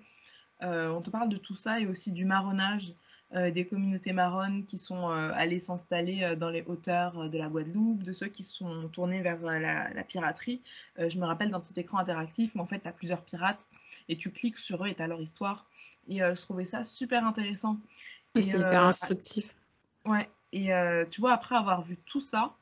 [0.60, 2.94] on te parle de tout ça et aussi du marronnage.
[3.34, 7.48] Euh, des communautés marronnes qui sont euh, allées s'installer euh, dans les hauteurs de la
[7.48, 10.62] Guadeloupe, de ceux qui sont tournés vers la, piraterie.
[10.96, 13.58] je me rappelle d'un petit écran interactif où en fait tu as plusieurs pirates
[14.08, 15.66] et tu cliques sur eux et tu as leur histoire.
[16.08, 17.78] Et je trouvais ça super intéressant.
[18.36, 19.56] c'est hyper instructif.
[20.04, 20.70] Ouais, et
[21.10, 22.54] tu vois, après avoir vu tout ça,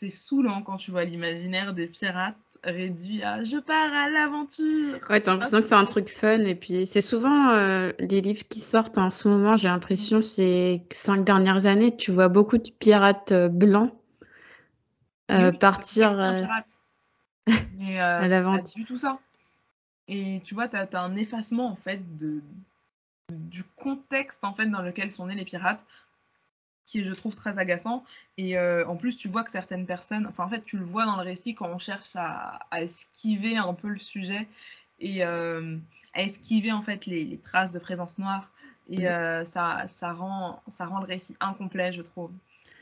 [0.00, 4.98] c'est saoulant quand tu vois l'imaginaire des pirates réduit à je pars à l'aventure.
[5.10, 6.40] Ouais, t'as l'impression que c'est un truc fun.
[6.40, 10.82] Et puis, c'est souvent euh, les livres qui sortent en ce moment, j'ai l'impression, ces
[10.90, 13.92] cinq dernières années, tu vois beaucoup de pirates euh, blancs
[15.30, 16.64] euh, partir à
[18.26, 18.74] l'aventure.
[18.74, 19.18] du tout ça.
[20.08, 22.40] Et tu vois, tu as, un effacement en fait de,
[23.30, 25.84] du contexte en fait dans lequel sont nés les pirates
[26.90, 28.04] qui est, je trouve, très agaçant.
[28.36, 31.04] Et euh, en plus, tu vois que certaines personnes, enfin, en fait, tu le vois
[31.04, 34.48] dans le récit quand on cherche à, esquiver un peu le sujet
[34.98, 35.76] et euh,
[36.14, 38.50] à esquiver, en fait, les, traces de présence noire.
[38.88, 42.32] Et euh, ça, ça, rend, ça rend le récit incomplet, je trouve.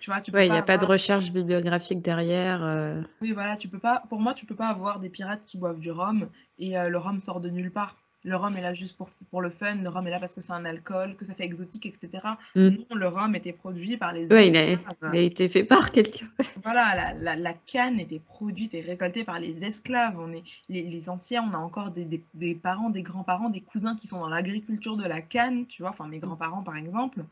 [0.00, 3.04] Tu vois, tu il n'y a pas de recherche bibliographique derrière.
[3.20, 5.80] Oui, voilà, tu peux pas, pour moi, tu peux pas avoir des pirates qui boivent
[5.80, 7.96] du rhum et le rhum sort de nulle part
[8.28, 10.40] le rhum est là juste pour, pour le fun, le rhum est là parce que
[10.40, 12.10] c'est un alcool, que ça fait exotique, etc.
[12.54, 12.68] Mm.
[12.68, 16.26] Non, le rhum était produit par les Oui, il a, été fait par quelqu'un.
[16.62, 20.16] voilà, la, la, canne était produite et récoltée par les esclaves.
[20.18, 21.18] On est, les, les on
[21.54, 25.04] a encore des, des, des parents, des grands-parents, des cousins qui sont dans l'agriculture de
[25.04, 27.24] la canne, tu vois, enfin mes grands-parents par exemple.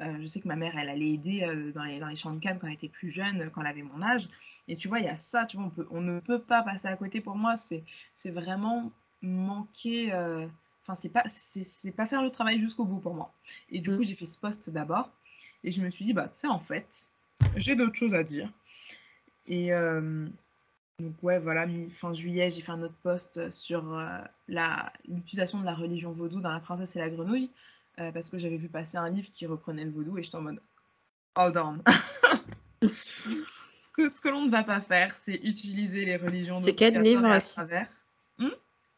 [0.00, 2.32] Euh, je sais que ma mère, elle allait aider euh, dans, les, dans, les, champs
[2.32, 4.28] de canne quand elle était plus jeune, quand elle avait mon âge.
[4.68, 6.62] Et tu vois, il y a ça, tu vois, on, peut, on ne peut pas
[6.62, 7.56] passer à côté pour moi.
[7.58, 8.90] C'est vraiment
[9.22, 10.12] manquer.
[10.12, 10.46] Euh,
[10.82, 13.32] enfin, c'est pas, c'est pas faire le travail jusqu'au bout pour moi.
[13.70, 13.96] Et du mm.
[13.96, 15.10] coup, j'ai fait ce poste d'abord.
[15.64, 17.06] Et je me suis dit, bah, tu sais, en fait,
[17.56, 18.50] j'ai d'autres choses à dire.
[19.46, 20.26] Et euh,
[20.98, 24.18] donc, ouais, voilà, fin juillet, j'ai fait un autre post sur euh,
[25.08, 27.50] l'utilisation de la religion vaudou dans La princesse et la grenouille.
[27.96, 30.60] parce que j'avais vu passer un livre qui reprenait le vaudou et j'étais en mode,
[31.36, 31.78] hold on.
[32.82, 36.58] ce que, ce que l'on ne va pas faire, c'est utiliser les religions.
[36.58, 37.88] C'est quel livre à travers.
[38.38, 38.48] Hmm?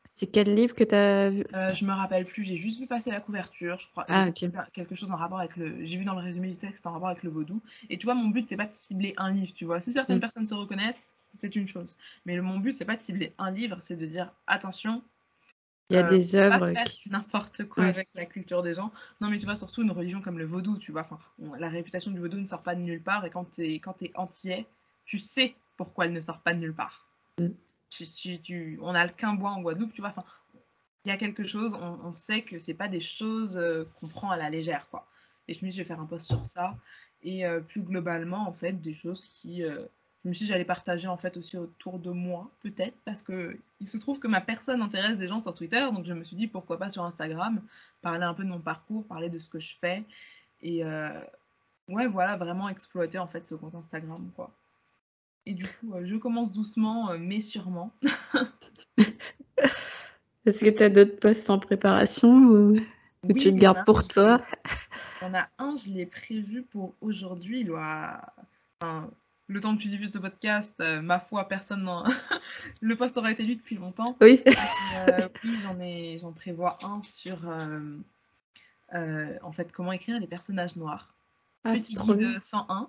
[0.05, 1.45] C'est quel livre que tu as vu?
[1.55, 4.05] Euh, Je me rappelle plus, j'ai juste vu passer la couverture, je crois.
[4.09, 4.51] Ah, ok.
[4.73, 5.85] Quelque chose en rapport avec le.
[5.85, 7.63] J'ai vu dans le résumé du texte en rapport avec le vaudou.
[7.89, 9.81] Et tu vois, mon but, c'est pas de cibler un livre, tu vois.
[9.81, 10.21] Si certaines mm.
[10.21, 11.97] personnes se reconnaissent, c'est une chose.
[12.27, 15.03] Mais mon but, c'est pas de cibler un livre, c'est de dire attention.
[15.91, 17.11] Il y a euh, des œuvres qui.
[17.11, 18.93] N'importe quoi avec la culture des gens.
[19.21, 21.03] Non, mais tu vois, surtout une religion comme le vaudou, tu vois.
[21.03, 21.19] Enfin,
[21.59, 23.25] la réputation du vaudou ne sort pas de nulle part.
[23.25, 24.67] Et quand tu es, es entier,
[25.07, 27.09] tu sais pourquoi elle ne sort pas de nulle part.
[27.41, 27.49] Mm
[28.81, 30.11] on a le quimbois en Guadeloupe, tu vois.
[30.11, 30.25] Enfin,
[31.05, 34.31] il y a quelque chose, on, sait que c'est pas des choses euh, qu'on prend
[34.31, 35.07] à la légère, quoi.
[35.49, 36.77] Et je me suis dit, je vais faire un post sur ça.
[37.23, 39.63] Et euh, plus globalement, en fait, des choses qui.
[39.63, 39.85] Euh,
[40.23, 43.59] je me suis dit, j'allais partager, en fait, aussi autour de moi, peut-être, parce que
[43.81, 45.87] il se trouve que ma personne intéresse des gens sur Twitter.
[45.93, 47.61] Donc, je me suis dit, pourquoi pas sur Instagram,
[48.01, 50.05] parler un peu de mon parcours, parler de ce que je fais.
[50.63, 50.83] Et
[51.89, 54.51] ouais, voilà, vraiment exploiter, en fait, ce compte Instagram, quoi.
[55.47, 57.93] Et du coup, euh, je commence doucement, euh, mais sûrement.
[60.47, 62.81] Est-ce que tu as d'autres postes en préparation ou,
[63.39, 64.41] tu le gardes pour toi
[65.21, 67.63] Il y en a un, je l'ai prévu pour aujourd'hui.
[67.65, 67.75] le
[69.61, 72.05] temps que tu diffuses ce podcast, euh, ma foi, personne n'en...
[72.81, 74.17] le poste aura été lu depuis longtemps.
[74.21, 74.43] Oui.
[75.45, 76.19] oui, j'en, ai...
[76.21, 77.39] j'en prévois un sur
[78.91, 81.15] en fait comment écrire les personnages noirs.
[81.65, 82.89] Ah, Petit guide 101.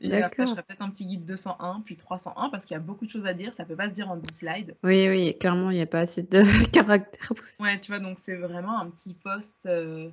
[0.00, 2.80] Et après, je ferai peut-être un petit guide 201, puis 301, parce qu'il y a
[2.80, 3.52] beaucoup de choses à dire.
[3.54, 4.76] Ça peut pas se dire en 10 slides.
[4.82, 7.32] Oui, oui, clairement, il n'y a pas assez de caractères.
[7.60, 10.10] Ouais, tu vois, donc c'est vraiment un petit post euh,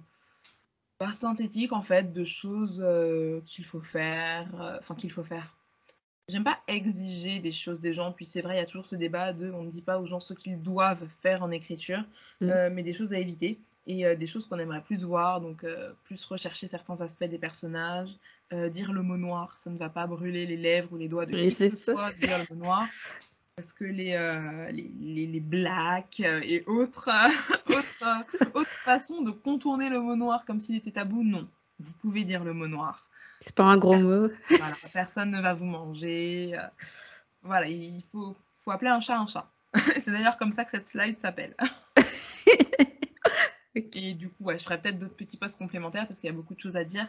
[0.97, 4.47] pas synthétique, en fait, de choses euh, qu'il faut faire.
[4.61, 5.55] Euh, enfin, qu'il faut faire.
[6.29, 8.95] J'aime pas exiger des choses des gens, puis c'est vrai, il y a toujours ce
[8.95, 12.03] débat de on ne dit pas aux gens ce qu'ils doivent faire en écriture,
[12.39, 12.69] mm.
[12.71, 15.91] mais des choses à éviter et euh, des choses qu'on aimerait plus voir, donc euh,
[16.03, 18.09] plus rechercher certains aspects des personnages,
[18.53, 21.25] euh, dire le mot noir, ça ne va pas brûler les lèvres ou les doigts
[21.25, 22.85] de qui que ce soit, dire le mot noir.
[23.55, 24.17] Parce que les,
[24.71, 27.09] les, les, blacks et autres,
[27.67, 31.47] autres, autres façons de contourner le mot noir comme s'il était tabou, non.
[31.79, 33.05] Vous pouvez dire le mot noir.
[33.39, 34.29] C'est pas un gros mot.
[34.49, 36.57] Voilà, personne ne va vous manger.
[37.43, 39.47] Voilà, il faut, faut appeler un chat un chat.
[39.99, 41.55] C'est d'ailleurs comme ça que cette slide s'appelle.
[43.95, 46.36] Et du coup, ouais, je ferai peut-être d'autres petits posts complémentaires parce qu'il y a
[46.36, 47.07] beaucoup de choses à dire.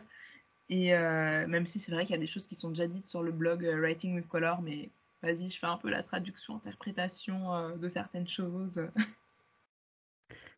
[0.69, 3.09] Et euh, même si c'est vrai qu'il y a des choses qui sont déjà dites
[3.09, 4.91] sur le blog euh, Writing with Color, mais
[5.23, 8.81] vas-y, je fais un peu la traduction, interprétation euh, de certaines choses.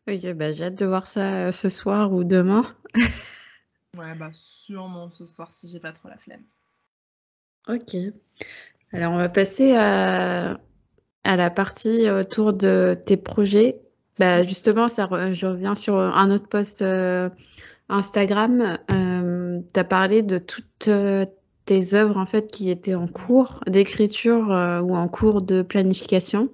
[0.07, 2.75] Ok, bah, j'ai hâte de voir ça ce soir ou demain.
[3.97, 6.43] ouais, bah sûrement ce soir si j'ai pas trop la flemme.
[7.67, 7.95] Ok.
[8.91, 10.59] Alors on va passer à,
[11.23, 13.81] à la partie autour de tes projets
[14.17, 17.29] bah, justement, ça, je reviens sur un autre post euh,
[17.89, 18.77] Instagram.
[18.91, 21.25] Euh, tu as parlé de toutes euh,
[21.65, 24.47] tes œuvres en fait qui étaient en cours d'écriture
[24.83, 26.49] ou en cours de planification.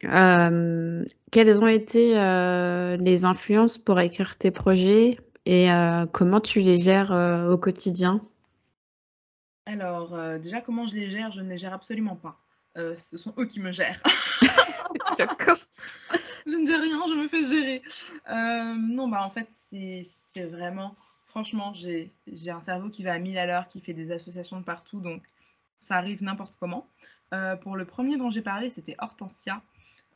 [0.00, 2.14] quelles ont été
[2.98, 5.68] les influences pour écrire tes projets et
[6.12, 7.12] comment tu les gères
[7.50, 8.22] au quotidien?
[9.66, 11.30] Alors, déjà, comment je les gère?
[11.30, 12.40] Je ne les gère absolument pas.
[12.96, 14.00] Ce sont eux qui me gèrent.
[15.18, 15.56] D'accord.
[16.46, 17.82] je ne dis rien, je me fais gérer.
[18.28, 20.96] Euh, non, bah en fait, c'est vraiment.
[21.26, 22.10] Franchement, j'ai
[22.50, 25.22] un cerveau qui va à 1000 à l'heure, qui fait des associations de partout, donc
[25.78, 26.88] ça arrive n'importe comment.
[27.32, 29.62] Euh, pour le premier dont j'ai parlé, c'était Hortensia,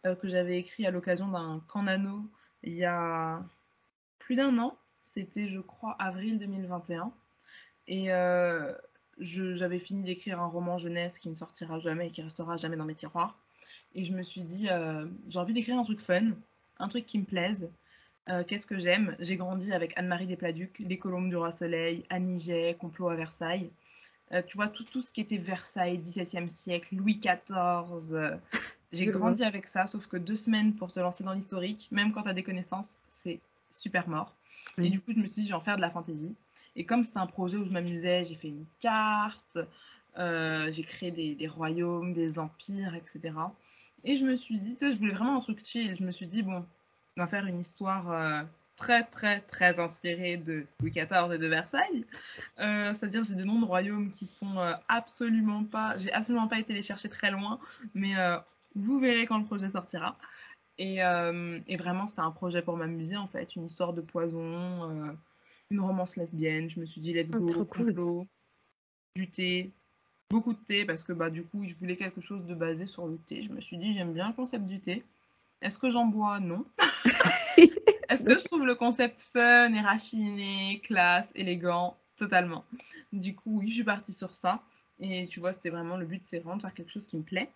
[0.06, 2.28] euh, que j'avais écrit à l'occasion d'un camp nano
[2.64, 3.42] il y a
[4.18, 4.76] plus d'un an.
[5.02, 7.12] C'était, je crois, avril 2021.
[7.86, 8.08] Et
[9.18, 12.84] j'avais fini d'écrire un roman jeunesse qui ne sortira jamais et qui restera jamais dans
[12.84, 13.36] mes tiroirs.
[13.94, 16.32] Et je me suis dit, euh, j'ai envie d'écrire un truc fun,
[16.78, 17.70] un truc qui me plaise.
[18.28, 19.16] Euh, qu'est-ce que j'aime?
[19.20, 23.70] J'ai grandi avec Anne-Marie Despladuc, Les Colombes du Roi Soleil, Annie Complot à Versailles.
[24.32, 28.38] Euh, tu vois, tout, tout ce qui était Versailles, XVIIe siècle, Louis XIV.
[28.92, 32.22] J'ai grandi avec ça, sauf que deux semaines pour te lancer dans l'historique, même quand
[32.22, 33.40] tu as des connaissances, c'est
[33.72, 34.32] super mort.
[34.78, 36.34] Et du coup, je me suis dit, je vais en faire de la fantaisie.
[36.76, 39.58] Et comme c'était un projet où je m'amusais, j'ai fait une carte,
[40.16, 43.32] j'ai créé des, royaumes, des empires, etc.
[44.04, 45.96] Et je me suis dit, tu sais, je voulais vraiment un truc chill.
[45.96, 46.64] Je me suis dit, bon,
[47.16, 48.42] on va faire une histoire euh,
[48.76, 52.04] très, très, très inspirée de Louis XIV et de Versailles.
[52.60, 55.96] Euh, c'est-à-dire, j'ai des noms de royaumes qui sont euh, absolument pas.
[55.96, 57.58] J'ai absolument pas été les chercher très loin,
[57.94, 58.14] mais
[58.74, 60.16] vous verrez quand le projet sortira.
[60.76, 60.98] Et
[61.78, 63.56] vraiment, c'était un projet pour m'amuser, en fait.
[63.56, 65.16] Une histoire de poison,
[65.74, 66.70] une romance lesbienne.
[66.70, 68.26] Je me suis dit, let's oh, go, cool.
[69.16, 69.70] du thé,
[70.30, 73.06] beaucoup de thé parce que bah, du coup, je voulais quelque chose de basé sur
[73.06, 73.42] le thé.
[73.42, 75.04] Je me suis dit, j'aime bien le concept du thé.
[75.60, 76.40] Est-ce que j'en bois?
[76.40, 76.64] Non.
[78.08, 81.96] Est-ce que je trouve le concept fun et raffiné, classe, élégant?
[82.16, 82.64] Totalement.
[83.12, 84.62] Du coup, oui, je suis partie sur ça.
[85.00, 87.22] Et tu vois, c'était vraiment le but, c'est vraiment de faire quelque chose qui me
[87.22, 87.50] plaît.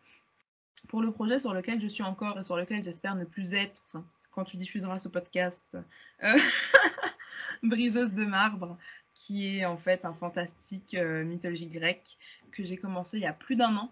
[0.89, 3.97] Pour le projet sur lequel je suis encore et sur lequel j'espère ne plus être
[4.33, 5.77] quand tu diffuseras ce podcast,
[6.23, 6.39] euh,
[7.63, 8.77] Briseuse de marbre,
[9.15, 12.17] qui est en fait un fantastique euh, mythologie grecque
[12.53, 13.91] que j'ai commencé il y a plus d'un an.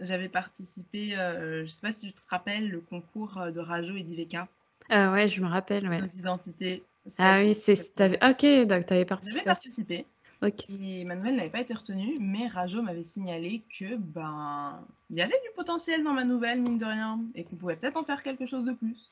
[0.00, 3.60] J'avais participé, euh, je ne sais pas si tu te rappelles, le concours euh, de
[3.60, 4.48] Rajo et d'Iveka.
[4.88, 6.00] Ah ouais, je me rappelle, ouais.
[6.00, 6.82] Nos identités.
[7.18, 7.74] Ah oui, c'est.
[8.00, 9.34] Ok, donc tu avais participé.
[9.34, 10.06] J'avais participé.
[10.42, 10.70] Ok.
[10.70, 15.40] Et Manuel n'avait pas été retenu, mais Rajo m'avait signalé que ben il y avait
[15.44, 18.46] du potentiel dans ma nouvelle, mine de rien, et qu'on pouvait peut-être en faire quelque
[18.46, 19.10] chose de plus.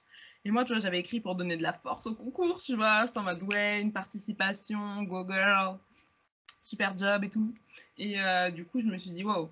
[0.48, 3.04] Et moi, tu vois, j'avais écrit pour donner de la force au concours, tu vois.
[3.04, 5.76] J'étais en mode, ouais, une participation, go girl,
[6.62, 7.52] super job et tout.
[7.98, 9.50] Et euh, du coup, je me suis dit, wow,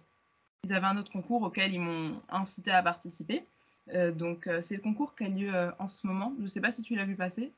[0.64, 3.44] ils avaient un autre concours auquel ils m'ont incité à participer.
[3.92, 6.32] Euh, donc, euh, c'est le concours qui a lieu en ce moment.
[6.38, 7.52] Je ne sais pas si tu l'as vu passer.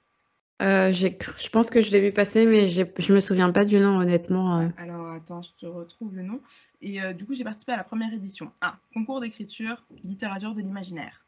[0.59, 4.01] je pense que je l'ai vu passer, mais je ne me souviens pas du nom,
[4.01, 4.69] honnêtement.
[4.77, 6.41] Alors, attends, je te retrouve le nom.
[6.83, 8.51] Et du coup, j'ai participé à la première édition.
[8.61, 11.23] Ah, concours d'écriture, littérature de l'imaginaire.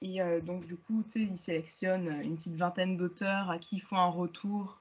[0.00, 3.76] Et euh, donc, du coup, tu sais, ils sélectionnent une petite vingtaine d'auteurs à qui
[3.76, 4.80] ils font un retour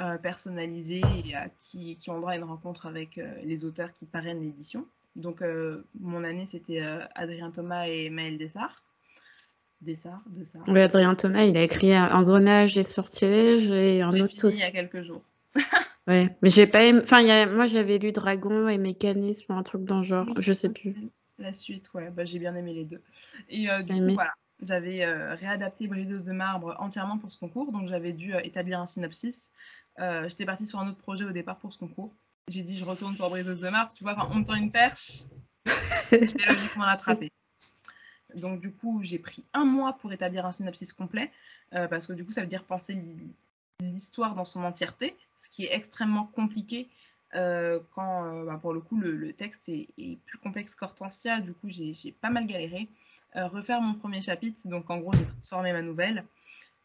[0.00, 3.92] euh, personnalisé et à qui, qui ont droit à une rencontre avec euh, les auteurs
[3.98, 4.86] qui parrainent l'édition.
[5.14, 5.42] Donc,
[6.00, 6.80] mon année, c'était
[7.14, 8.82] Adrien Thomas et Maël Dessart.
[9.82, 10.62] Dessart, Dessart.
[10.68, 14.60] Oui, Adrien Thomas, il a écrit Engrenage et Sortilège et un autre aussi.
[14.60, 15.20] il y a quelques jours.
[16.08, 17.00] ouais, mais j'ai pas aimé...
[17.02, 17.44] Enfin, y a...
[17.44, 20.96] moi, j'avais lu Dragon et Mécanisme, un truc dans le genre, je sais plus.
[21.38, 23.02] La suite, ouais, bah, j'ai bien aimé les deux.
[23.50, 27.88] Et du coup, voilà, j'avais euh, réadapté Briseuse de marbre entièrement pour ce concours, donc
[27.88, 29.50] j'avais dû euh, établir un synopsis.
[29.98, 32.12] Euh, j'étais partie sur un autre projet au départ pour ce concours.
[32.48, 35.22] J'ai dit, je retourne sur Briseuse de marbre, tu vois, on me tend une perche,
[35.66, 37.30] je vais logiquement l'attraper.
[38.34, 41.30] Donc du coup, j'ai pris un mois pour établir un synopsis complet,
[41.70, 42.98] parce que du coup, ça veut dire penser
[43.80, 46.88] l'histoire dans son entièreté, ce qui est extrêmement compliqué
[47.32, 52.30] quand, bah, pour le coup, le, texte est, plus complexe qu'Hortensia, du coup, j'ai pas
[52.30, 52.88] mal galéré.
[53.34, 56.24] Refaire mon premier chapitre, donc en gros, j'ai transformé ma nouvelle.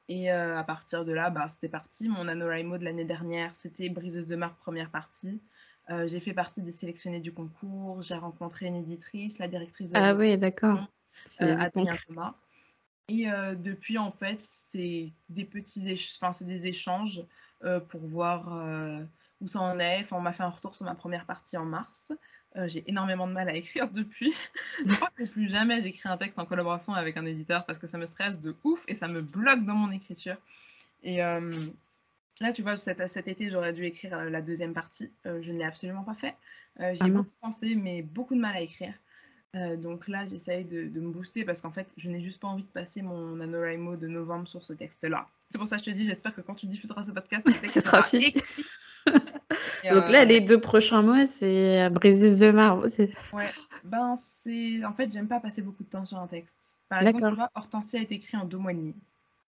[0.10, 2.08] Et à partir de là, bah, c'était parti.
[2.08, 5.42] Mon NaNoWriMo de l'année dernière, c'était Briseuse de Marque, première partie.
[5.90, 8.02] j'ai fait partie des sélectionnés du concours.
[8.02, 10.88] J'ai rencontré une éditrice, la directrice de Ah oui, d'accord.
[11.40, 12.36] Adrien Thomas.
[13.10, 13.26] Et
[13.58, 17.22] depuis, en fait, c'est des petits c'est des échanges
[17.90, 18.48] pour voir
[19.42, 20.02] où ça en est.
[20.02, 22.14] Enfin, on m'a fait un retour sur ma première partie en mars.
[22.66, 24.34] J'ai énormément de mal à écrire depuis.
[24.86, 27.88] je crois que plus jamais j'écris un texte en collaboration avec un éditeur parce que
[27.88, 30.38] ça me stresse de ouf et ça me bloque dans mon écriture.
[31.04, 35.12] Et là, tu vois, cet, cet été, j'aurais dû écrire la deuxième partie.
[35.26, 36.36] je ne l'ai absolument pas fait.
[36.80, 38.94] j'ai ah beaucoup pensé, mais beaucoup de mal à écrire.
[39.56, 42.64] Euh, donc là, j'essaye de, me booster parce qu'en fait, je n'ai juste pas envie
[42.64, 45.28] de passer mon NaNoWriMo de novembre sur ce texte-là.
[45.50, 47.80] C'est pour ça que je te dis, j'espère que quand tu diffuseras ce podcast, ce
[47.80, 48.34] sera fini.
[49.84, 52.88] Donc là, euh, les deux prochains mois, c'est briser the marbre.
[53.34, 53.50] Ouais,
[53.84, 54.84] ben c'est.
[54.86, 56.56] En fait, j'aime pas passer beaucoup de temps sur un texte.
[56.90, 58.96] Par exemple, Hortensia est écrit en deux mois et demi.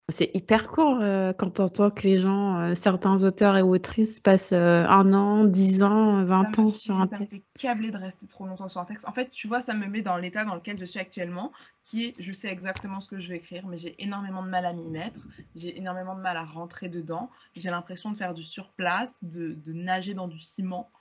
[0.10, 4.20] C'est hyper court euh, quand on entend que les gens, euh, certains auteurs et autrices
[4.20, 7.18] passent euh, un an, dix ans, vingt ans sur un texte.
[7.18, 9.08] Ça me fait câbler de rester trop longtemps sur un texte.
[9.08, 11.52] En fait, tu vois, ça me met dans l'état dans lequel je suis actuellement,
[11.86, 14.68] qui est, je sais exactement ce que je vais écrire, mais j'ai énormément de mal
[14.68, 15.20] à m'y mettre,
[15.56, 19.74] j'ai énormément de mal à rentrer dedans, j'ai l'impression de faire du surplace, de, de
[19.74, 20.92] nager dans du ciment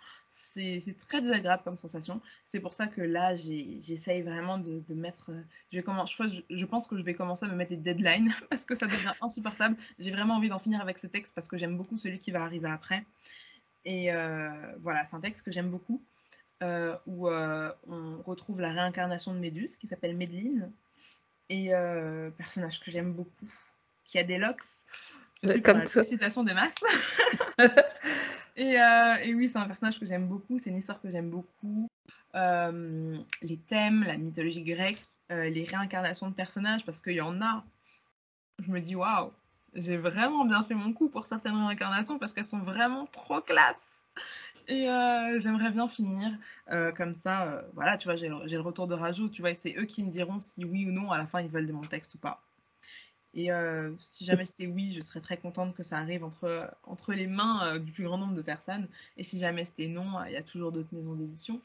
[0.55, 2.21] c'est très désagréable comme sensation.
[2.45, 5.31] C'est pour ça que là, j'essaye vraiment de, mettre.
[5.31, 5.43] Euh,
[5.73, 6.15] je, commence,
[6.51, 9.13] je, pense que je vais commencer à me mettre des deadlines parce que ça devient
[9.21, 9.77] insupportable.
[9.99, 12.43] J'ai vraiment envie d'en finir avec ce texte parce que j'aime beaucoup celui qui va
[12.43, 13.05] arriver après.
[13.85, 16.03] Et euh, voilà, c'est un texte que j'aime beaucoup
[16.63, 20.71] euh, où on retrouve la réincarnation de Méduse qui s'appelle Médeline
[21.51, 21.73] et
[22.39, 23.47] personnage que j'aime beaucoup
[24.05, 24.65] qui a des locks.
[25.65, 26.03] Comme ça.
[26.03, 26.75] Citation des masses.
[28.57, 31.91] Euh, et, oui, c'est un personnage que j'aime beaucoup, c'est une histoire que j'aime beaucoup.
[32.35, 35.03] Euh, les thèmes, la mythologie grecque,
[35.33, 37.65] euh, les réincarnations de personnages, parce qu'il y en a.
[38.65, 39.33] Je me dis, waouh,
[39.75, 43.91] j'ai vraiment bien fait mon coup pour certaines réincarnations parce qu'elles sont vraiment trop classe.
[44.69, 44.85] Et
[45.39, 46.39] j'aimerais bien finir
[46.97, 47.65] comme ça.
[47.75, 50.11] voilà, tu vois, j'ai le, retour de Rajou, tu vois, et c'est eux qui me
[50.11, 52.41] diront si oui ou non à la fin ils veulent de mon texte ou pas.
[53.37, 57.13] Et euh, si jamais c'était oui, je serais très contente que ça arrive entre, entre
[57.13, 58.87] les mains euh, du plus grand nombre de personnes.
[59.17, 61.61] Et si jamais c'était non, euh, il y a toujours d'autres maisons d'édition.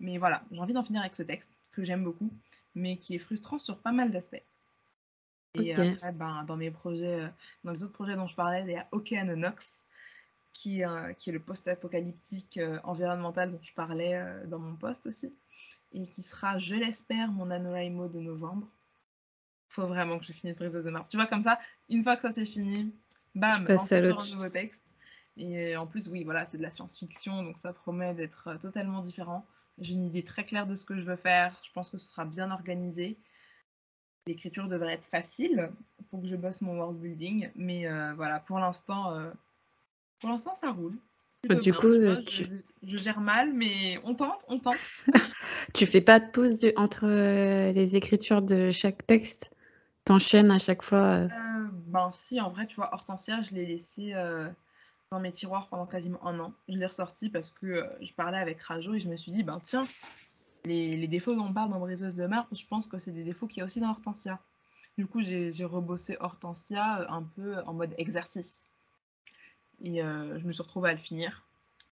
[0.00, 2.30] Mais voilà, j'ai envie d'en finir avec ce texte que j'aime beaucoup,
[2.74, 4.42] mais qui est frustrant sur pas mal d'aspects.
[5.54, 7.30] Et après, ben, dans mes projets,
[7.62, 9.82] dans les autres projets dont je parlais, il y a Okeanonox,
[10.52, 10.82] qui,
[11.18, 15.32] qui est le post-apocalyptique environnemental dont je parlais dans mon post aussi,
[15.92, 18.68] et qui sera, je l'espère, mon NaNoWriMo de novembre
[19.74, 21.08] faut vraiment que je finisse Briseuse de Marbre.
[21.08, 21.58] Tu vois, comme ça,
[21.88, 22.92] une fois que ça c'est fini,
[23.34, 24.80] bam, on sur un nouveau texte.
[25.36, 29.02] Et en plus, oui, voilà, c'est de la science-fiction, donc ça promet d'être euh, totalement
[29.02, 29.44] différent.
[29.78, 31.60] J'ai une idée très claire de ce que je veux faire.
[31.66, 33.16] Je pense que ce sera bien organisé.
[34.28, 35.70] L'écriture devrait être facile.
[35.98, 37.50] Il faut que je bosse mon world building.
[37.56, 39.30] Mais euh, voilà, pour l'instant, euh,
[40.20, 40.96] pour l'instant, ça roule.
[41.60, 42.46] Du coup, je,
[42.82, 44.78] gère mal, mais on tente, on tente.
[45.74, 49.53] tu fais pas de pause entre les écritures de chaque texte?
[50.04, 51.28] T'enchaînes à chaque fois euh?
[51.28, 54.50] Euh, Ben si, en vrai, tu vois, Hortensia, je l'ai laissé euh,
[55.10, 56.52] dans mes tiroirs pendant quasiment un an.
[56.68, 59.60] Je l'ai ressorti parce que je parlais avec Rajo et je me suis dit, ben
[59.64, 59.86] tiens,
[60.66, 63.46] les, défauts dont on parle dans Briseuse de Marbre, je pense que c'est des défauts
[63.46, 64.38] qu'il y a aussi dans Hortensia.
[64.98, 68.66] Du coup, j'ai rebossé Hortensia un peu en mode exercice.
[69.82, 71.44] Et je me suis retrouvée à le finir.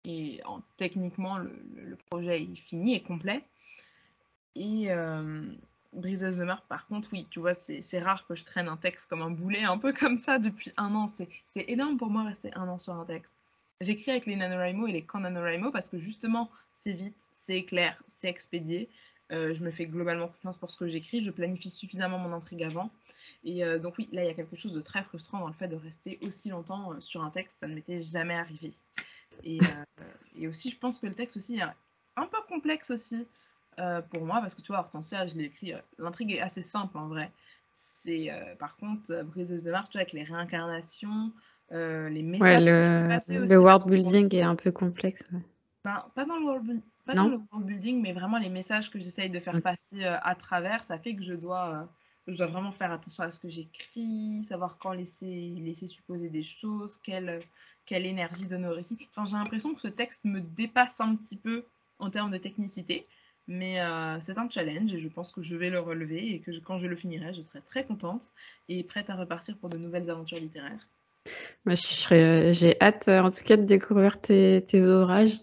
[0.04, 3.44] Et en, techniquement, le, le, projet est fini et complet.
[4.54, 4.88] Et,
[5.92, 9.08] Briseuse de marque, par contre, oui, tu vois, c'est rare que je traîne un texte
[9.08, 11.12] comme un boulet, un peu comme ça depuis un an.
[11.48, 13.32] C'est énorme pour moi rester un an sur un texte.
[13.80, 18.00] J'écris avec les NaNoWriMo et les camps NaNoWriMo parce que justement, c'est vite, c'est clair,
[18.08, 18.88] c'est expédié.
[19.32, 22.62] Euh, je me fais globalement confiance pour ce que j'écris, je planifie suffisamment mon intrigue
[22.62, 22.90] avant.
[23.44, 25.54] Et euh, donc oui, là, il y a quelque chose de très frustrant dans le
[25.54, 28.72] fait de rester aussi longtemps euh, sur un texte, ça ne m'était jamais arrivé.
[29.44, 29.58] Et,
[30.46, 31.62] aussi, je pense que le texte aussi est
[32.16, 33.26] un peu complexe aussi.
[33.78, 36.62] Euh, pour moi, parce que tu vois, Hortensia, je l'ai écrit, euh, l'intrigue est assez
[36.62, 37.30] simple en vrai.
[37.74, 41.32] C'est euh, par contre Briseuse de Mars, tu vois, avec les réincarnations,
[41.70, 42.62] les messages.
[42.62, 45.26] Ouais, le, le world building est un peu complexe.
[45.84, 48.98] Ben, pas dans le world, pas dans le world building, mais vraiment les messages que
[48.98, 51.88] j'essaye de faire passer à travers, ça fait que je dois,
[52.28, 56.42] je dois vraiment faire attention à ce que j'écris, savoir quand laisser, laisser supposer des
[56.42, 57.40] choses, quelle,
[57.86, 58.98] quelle énergie donner au récit.
[59.10, 61.64] Enfin, j'ai l'impression que ce texte me dépasse un petit peu
[61.98, 63.06] en termes de technicité.
[63.48, 66.52] Mais euh, c'est un challenge et je pense que je vais le relever et que
[66.60, 68.22] quand je le finirai, je serai très contente
[68.68, 70.86] et prête à repartir pour de nouvelles aventures littéraires.
[71.64, 75.40] Moi, j'ai hâte en tout cas de découvrir tes, tes orages.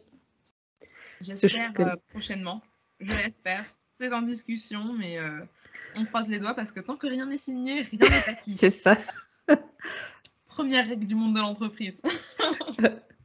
[1.21, 2.61] J'espère euh, prochainement.
[2.99, 3.63] Je l'espère.
[3.99, 5.41] C'est en discussion, mais euh,
[5.95, 8.55] on croise les doigts parce que tant que rien n'est signé, rien n'est acquis.
[8.55, 8.95] C'est ça.
[10.47, 11.95] Première règle du monde de l'entreprise.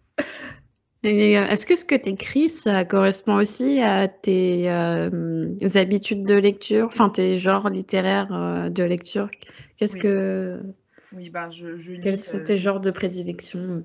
[1.04, 7.10] Est-ce que ce que tu écris, ça correspond aussi à tes habitudes de lecture, enfin
[7.10, 9.28] tes genres littéraires de lecture?
[9.76, 10.60] Qu'est-ce que
[11.14, 13.84] oui, bah, je, je Quels sont tes genres de prédilection?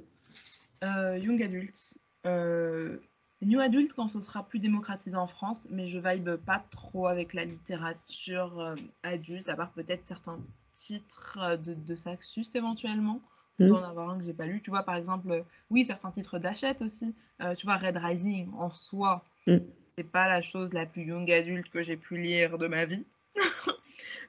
[0.84, 1.97] euh, Young Adult.
[2.26, 2.97] Euh,
[3.41, 7.34] New Adult quand ce sera plus démocratisé en France, mais je vibe pas trop avec
[7.34, 10.39] la littérature euh, adulte, à part peut-être certains
[10.74, 13.22] titres de, de Saxus éventuellement.
[13.60, 13.76] Je hmm.
[13.76, 14.62] en avoir un que j'ai pas lu.
[14.62, 17.14] Tu vois, par exemple, oui, certains titres d'achète aussi.
[17.57, 19.57] tu vois, Red Rising en soi, mm.
[19.97, 23.05] c'est pas la chose la plus young adulte que j'ai pu lire de ma vie.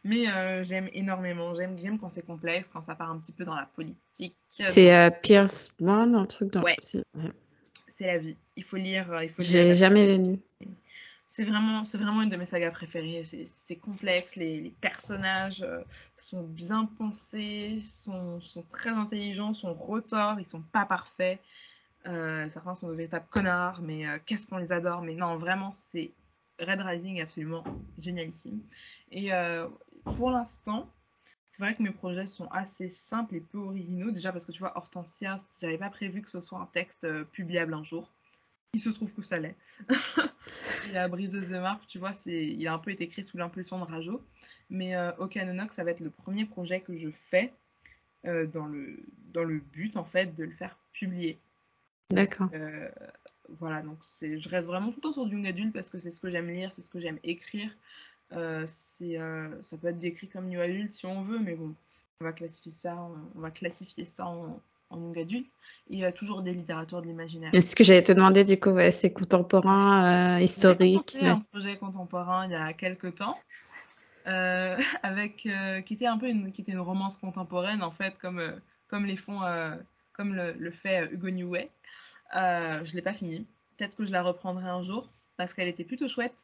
[0.04, 1.54] Mais euh, j'aime énormément.
[1.54, 4.36] J'aime, j'aime quand c'est complexe, quand ça part un petit peu dans la politique.
[4.48, 6.62] C'est euh, Pierce One, un truc dans.
[6.62, 6.76] Ouais.
[6.80, 8.36] C'est, la vie.
[8.56, 9.12] Il faut lire.
[9.12, 10.38] Euh, il faut J'ai jamais lu.
[11.32, 13.22] C'est vraiment, c'est vraiment une de mes sagas préférées.
[13.22, 14.34] C'est, complexe.
[14.34, 15.64] Les, personnages
[16.18, 18.40] sont bien pensés, sont,
[18.72, 21.40] très intelligents, sont retors, ils sont pas parfaits.
[22.04, 25.02] certains sont de véritables connards, mais qu'est-ce qu'on les adore.
[25.02, 26.10] Mais non, vraiment, c'est
[26.58, 27.62] Red Rising absolument
[28.00, 28.60] génialissime.
[29.12, 29.30] Et
[30.02, 30.90] pour l'instant,
[31.60, 34.10] c'est vrai que mes projets sont assez simples et peu originaux.
[34.10, 37.24] Déjà parce que tu vois, Hortensia, j'avais pas prévu que ce soit un texte euh,
[37.24, 38.10] publiable un jour.
[38.72, 39.56] Il se trouve que ça l'est.
[40.92, 43.78] la briseuse de marque, tu vois, c'est, il a un peu été écrit sous l'impulsion
[43.78, 44.22] de Rajo.
[44.70, 47.52] Mais euh, Okanonox, ça va être le premier projet que je fais
[48.26, 49.02] euh, dans, le,
[49.32, 51.38] dans le but, en fait, de le faire publier.
[52.10, 52.48] D'accord.
[52.54, 52.88] Euh,
[53.58, 55.98] voilà, donc c'est, je reste vraiment tout le temps sur du young adulte parce que
[55.98, 57.70] c'est ce que j'aime lire, c'est ce que j'aime écrire.
[58.32, 59.18] Euh, c'est,
[59.62, 61.74] ça peut être décrit comme new adulte si on veut, mais bon,
[62.20, 62.96] on va classifier ça,
[63.34, 64.60] on va classifier ça en,
[64.90, 65.50] en young adulte.
[65.88, 67.50] il y a toujours des littératures de l'imaginaire.
[67.52, 71.16] est ce que j'allais te demander, du coup, c'est contemporain, euh, historique.
[71.20, 73.36] J'ai un projet contemporain il y a quelques temps.
[75.02, 75.48] avec
[75.86, 78.40] qui était un peu une, qui était une romance contemporaine en fait comme
[78.86, 79.40] comme les font
[80.12, 81.68] comme le, le, fait Hugo Newey
[82.34, 83.44] je l'ai pas fini
[83.76, 86.36] peut-être que je la reprendrai un jour parce qu'elle était plutôt chouette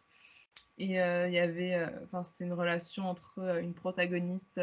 [0.78, 4.60] et euh, il y avait, euh, enfin, c'était une relation entre euh, une protagoniste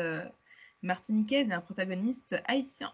[0.81, 2.91] martiniquaise et un protagoniste haïtien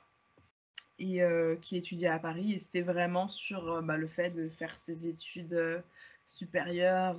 [1.00, 1.22] et
[1.62, 2.54] qui étudiait à Paris.
[2.54, 5.84] Et c'était vraiment sur bah, le fait de faire ses études
[6.28, 7.18] supérieures,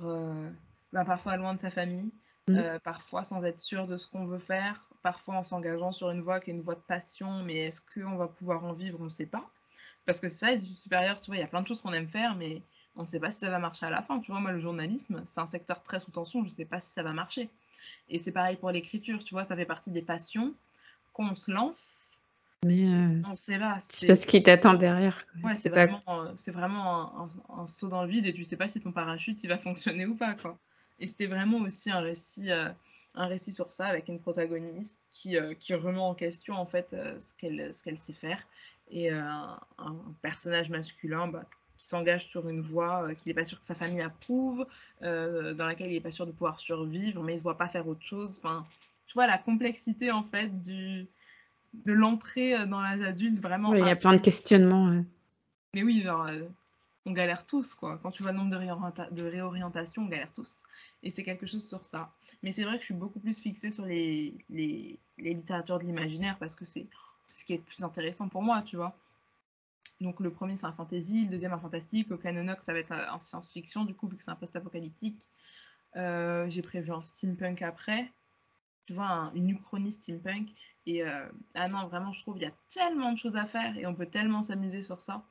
[0.93, 2.11] bah, parfois loin de sa famille,
[2.47, 2.79] mmh.
[2.83, 6.39] parfois sans être sûr de ce qu'on veut faire, parfois en s'engageant sur une voie
[6.39, 8.99] qui est une voie de passion, mais est-ce qu'on va pouvoir en vivre?
[9.01, 9.49] On ne sait pas.
[10.05, 11.79] Parce que c'est ça, les études supérieures, tu vois, il y a plein de choses
[11.79, 12.61] qu'on aime faire, mais
[12.95, 14.19] on ne sait pas si ça va marcher à la fin.
[14.19, 16.79] Tu vois, moi, le journalisme, c'est un secteur très sous tension, je ne sais pas
[16.79, 17.49] si ça va marcher.
[18.09, 20.53] Et c'est pareil pour l'écriture, tu vois, ça fait partie des passions
[21.13, 22.10] qu'on se lance.
[22.65, 23.77] Mais euh, sait pas.
[23.89, 25.25] C'est pas ce qui t'attend derrière.
[25.51, 28.91] c'est vraiment, euh, vraiment un, saut dans le vide et tu sais pas si ton
[28.91, 30.35] parachute il va fonctionner ou pas.
[30.35, 30.57] Quoi.
[30.99, 32.69] Et c'était vraiment aussi un récit, euh,
[33.15, 37.33] un récit sur ça avec une protagoniste qui, qui remet en question en fait ce
[37.37, 38.39] qu'elle ce qu'elle sait faire
[38.91, 41.45] et un, un, personnage masculin bah,
[41.81, 44.67] qui s'engage sur une voie euh, qu'il n'est pas sûr que sa famille approuve,
[45.01, 47.57] euh, dans laquelle il n'est pas sûr de pouvoir survivre, mais il ne se voit
[47.57, 48.39] pas faire autre chose.
[48.43, 48.65] Enfin,
[49.07, 51.07] tu vois la complexité en fait du,
[51.73, 53.73] de l'entrée euh, dans l'âge adulte vraiment.
[53.73, 55.03] il y a plein de questionnements.
[55.73, 56.29] Mais oui, genre,
[57.05, 57.99] on galère tous quoi.
[58.01, 60.55] Quand tu vois le nombre de, de réorientations, on galère tous.
[61.03, 62.11] Et c'est quelque chose sur ça.
[62.43, 65.85] Mais c'est vrai que je suis beaucoup plus fixée sur les, les, les littératures de
[65.85, 66.85] l'imaginaire parce que c'est
[67.23, 68.95] ce qui est le plus intéressant pour moi, tu vois.
[69.99, 72.91] Donc le premier c'est un fantasy, le deuxième un fantastique, au Canonox ça va être
[72.91, 75.21] un science-fiction du coup vu que c'est un post-apocalyptique.
[75.95, 78.11] Euh, j'ai prévu un steampunk après,
[78.85, 80.49] tu vois, une uchronie steampunk.
[80.85, 83.77] Et euh, ah non, vraiment je trouve il y a tellement de choses à faire
[83.77, 85.23] et on peut tellement s'amuser sur ça.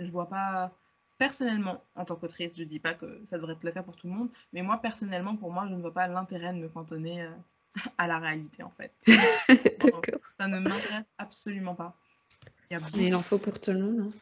[0.00, 0.72] Je vois pas,
[1.18, 4.06] personnellement, en tant qu'autrice, je dis pas que ça devrait être le cas pour tout
[4.06, 7.22] le monde, mais moi personnellement, pour moi, je ne vois pas l'intérêt de me cantonner
[7.22, 7.30] euh,
[7.98, 8.92] à la réalité en fait.
[10.38, 11.96] ça ne m'intéresse absolument pas.
[12.94, 14.12] Il, en faut pour tout le monde.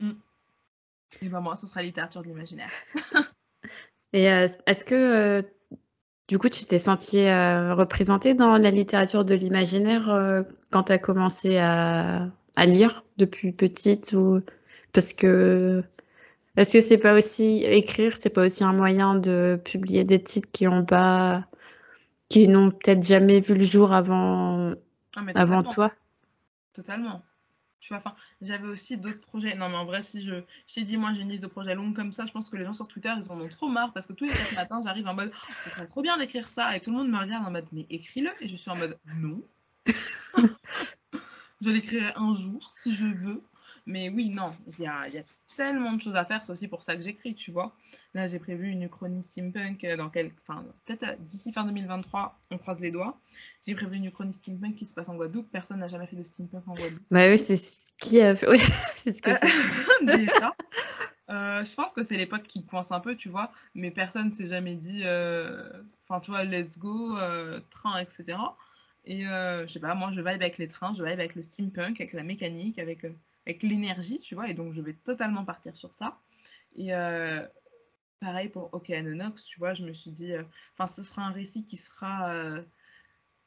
[0.00, 0.06] Hein.
[0.06, 0.12] Mm.
[1.22, 2.70] Et ben moi, ce sera littérature de l'imaginaire.
[4.12, 5.42] Et euh, est-ce que, euh,
[6.32, 10.08] du coup, tu t'es sentie euh, représentée dans la littérature de l'imaginaire
[10.70, 12.26] quand tu as commencé à,
[12.56, 14.40] à, lire depuis petite ou...
[14.94, 15.84] Parce que.
[16.56, 20.48] Est-ce que c'est pas aussi écrire, c'est pas aussi un moyen de publier des titres
[20.50, 21.44] qui ont pas,
[22.30, 24.72] qui n'ont peut-être jamais vu le jour avant,
[25.14, 25.92] ah, avant toi?
[26.72, 27.22] Totalement.
[27.90, 29.54] Enfin, j'avais aussi d'autres projets.
[29.54, 31.74] Non, mais en vrai, si je, je t'ai dit, moi, j'ai une liste de projets
[31.74, 33.92] longs comme ça, je pense que les gens sur Twitter, ils en ont trop marre
[33.92, 36.76] parce que tous les matins, j'arrive en mode, oh, serait trop bien d'écrire ça.
[36.76, 38.30] Et tout le monde me regarde en mode, mais écris-le.
[38.40, 39.42] Et je suis en mode, non.
[41.60, 43.42] je l'écrirai un jour, si je veux.
[43.86, 45.22] Mais oui, non, il y a, y a,
[45.56, 46.44] tellement de choses à faire.
[46.44, 47.74] C'est aussi pour ça que j'écris, tu vois.
[48.14, 50.38] Là, j'ai prévu une uchronie steampunk dans quelques.
[50.46, 53.18] Enfin, peut-être d'ici fin 2023, on croise les doigts.
[53.66, 55.50] J'ai prévu une uchronie steampunk qui se passe en Guadeloupe.
[55.50, 57.02] Personne n'a jamais fait de steampunk en Guadeloupe.
[57.10, 58.46] Bah oui, c'est ce qui a fait.
[58.50, 59.30] Oui, c'est ce que
[60.04, 60.54] Déjà.
[61.30, 64.48] Euh, je pense que c'est potes qui coincent un peu, tu vois, mais personne s'est
[64.48, 65.70] jamais dit, euh,
[66.06, 68.36] enfin, tu vois, let's go, euh, train, etc.
[69.04, 72.00] Et je sais pas, moi, je vibe avec les trains, je vibe avec le steampunk,
[72.00, 73.06] avec la mécanique, avec,
[73.46, 76.18] avec l'énergie, tu vois, et donc je vais totalement partir sur ça.
[76.76, 76.90] Et
[78.20, 80.32] pareil pour OK Anonox, tu vois, je me suis dit,
[80.74, 82.62] enfin, ce sera un récit qui sera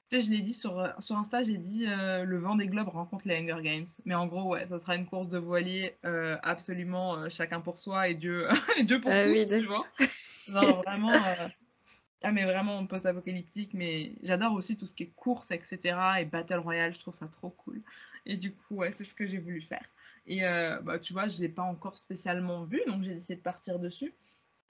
[0.10, 2.68] tu sais, je l'ai dit sur, euh, sur Insta, j'ai dit euh, le vent des
[2.68, 3.88] globes rencontre les Hunger Games.
[4.06, 8.10] Mais en gros, ouais, ça sera une course de voilier euh, absolument chacun pour soi
[8.10, 9.86] et Dieu, et Dieu pour ah tous, tu vois.
[10.48, 11.12] Genre vraiment,
[12.22, 15.80] ah mais vraiment post-apocalyptique, mais j'adore aussi tout ce qui est course, etc.
[16.20, 17.82] et Battle Royale, je trouve ça trop cool.
[18.26, 19.86] Et du coup, ouais, c'est ce que j'ai voulu faire.
[20.28, 23.42] Et bah, tu vois, je ne l'ai pas encore spécialement vu, donc j'ai décidé de
[23.42, 24.14] partir dessus.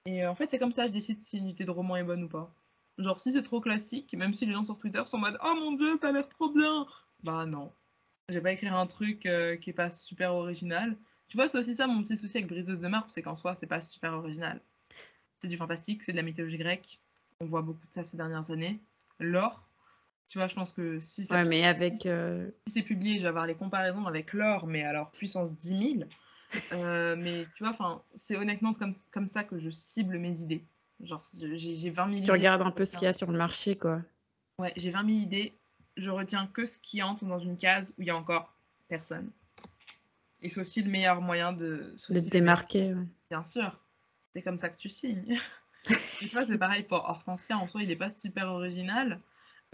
[0.06, 2.24] Et en fait, c'est comme ça, je décide si une unité de roman est bonne
[2.24, 2.54] ou pas.
[2.98, 5.54] Genre, si c'est trop classique, même si les gens sur Twitter sont en mode Oh
[5.54, 6.86] mon dieu, ça a l'air trop bien
[7.22, 7.72] Bah non.
[8.28, 10.96] Je vais pas écrire un truc euh, qui est pas super original.
[11.28, 13.54] Tu vois, c'est aussi ça mon petit souci avec Briseuse de Marbre, c'est qu'en soi,
[13.54, 14.60] c'est pas super original.
[15.40, 17.00] C'est du fantastique, c'est de la mythologie grecque.
[17.40, 18.80] On voit beaucoup de ça ces dernières années.
[19.18, 19.65] L'or,
[20.28, 23.46] tu vois, je pense que si c'est mais avec, euh, si, publié, je vais avoir
[23.46, 26.08] les comparaisons avec l'or, mais alors puissance 10 000.
[26.72, 30.62] Euh, mais tu vois, c'est honnêtement comme, comme ça que je cible mes idées.
[31.02, 33.76] Genre, j'ai 20 000 Tu regardes un peu ce qu'il y a sur le marché,
[33.76, 34.00] quoi.
[34.60, 35.54] Ouais, j'ai 20 000 idées.
[35.96, 38.54] Je retiens que ce qui entre dans une case où il y a encore
[38.88, 39.28] personne.
[40.40, 41.96] Et c'est aussi le meilleur moyen de...
[42.10, 42.94] De te démarquer,
[43.28, 43.76] Bien sûr.
[44.20, 45.40] C'est comme ça que tu signes.
[46.18, 47.58] tu vois, c'est pareil pour Hortensia.
[47.58, 49.20] En soi, il n'est pas super original.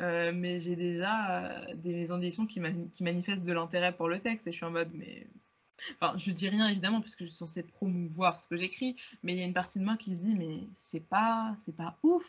[0.02, 2.60] Euh, mais j'ai déjà euh, des maisons qui
[3.00, 4.46] manifestent de l'intérêt pour le texte.
[4.46, 5.26] Et je suis en mode, mais
[6.00, 9.38] Enfin, je dis rien évidemment puisque je suis censée promouvoir ce que j'écris, mais il
[9.38, 12.24] y a une partie de moi qui se dit mais c'est pas c'est pas ouf.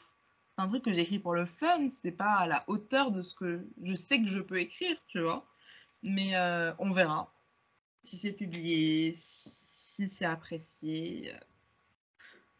[0.55, 3.33] C'est un truc que j'écris pour le fun, c'est pas à la hauteur de ce
[3.33, 5.45] que je sais que je peux écrire, tu vois.
[6.03, 7.33] Mais euh, on verra
[8.03, 11.33] si c'est publié, si c'est apprécié.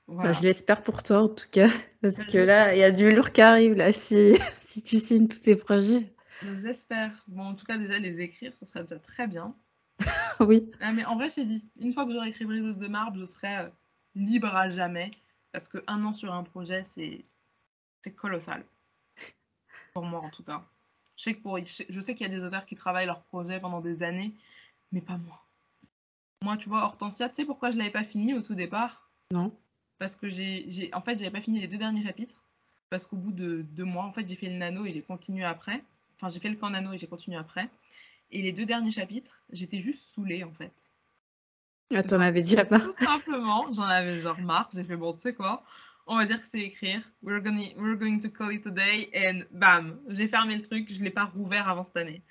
[0.09, 1.67] Je l'espère pour toi en tout cas,
[2.01, 5.27] parce que là, il y a du lourd qui arrive là, si, si tu signes
[5.27, 6.13] tous tes projets.
[6.61, 7.11] J'espère.
[7.27, 9.55] Bon, en tout cas, déjà, les écrire, ce serait déjà très bien.
[10.41, 10.69] oui.
[10.81, 11.63] Ah, mais en vrai, c'est dit.
[11.79, 13.69] Une fois que j'aurai écrit Briseuse de marbre, je serai euh,
[14.15, 15.11] libre à jamais.
[15.51, 17.23] Parce qu'un an sur un projet, c'est
[18.15, 18.65] colossal.
[19.93, 20.65] Pour moi, en tout cas.
[21.15, 21.59] Je sais, pour...
[21.59, 24.33] je sais qu'il y a des auteurs qui travaillent leur projet pendant des années,
[24.91, 25.45] mais pas moi.
[26.43, 29.11] Moi, tu vois, Hortensia, tu sais pourquoi je l'avais pas fini au tout départ?
[29.31, 29.55] Non.
[30.03, 32.35] Parce que j'ai, en fait, j'avais pas fini les deux derniers chapitres.
[32.89, 35.45] Parce qu'au bout de deux mois, en fait, j'ai fait le nano et j'ai continué
[35.45, 35.81] après.
[36.17, 37.69] Enfin, j'ai fait le camp nano et j'ai continué après.
[38.29, 40.73] Et les deux derniers chapitres, j'étais juste saoulée en fait.
[41.95, 44.69] Ah, t'en avais déjà pas Tout simplement, j'en avais genre marre.
[44.73, 45.63] J'ai fait bon, tu sais quoi
[46.05, 47.01] On va dire que c'est écrire.
[47.21, 49.09] We're going, we're going to call it a day.
[49.15, 52.21] And bam J'ai fermé le truc, je l'ai pas rouvert avant cette année.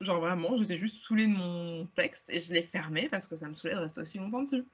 [0.00, 3.48] Genre vraiment, j'étais juste saoulée de mon texte et je l'ai fermé parce que ça
[3.48, 4.64] me saoulait de rester aussi longtemps dessus.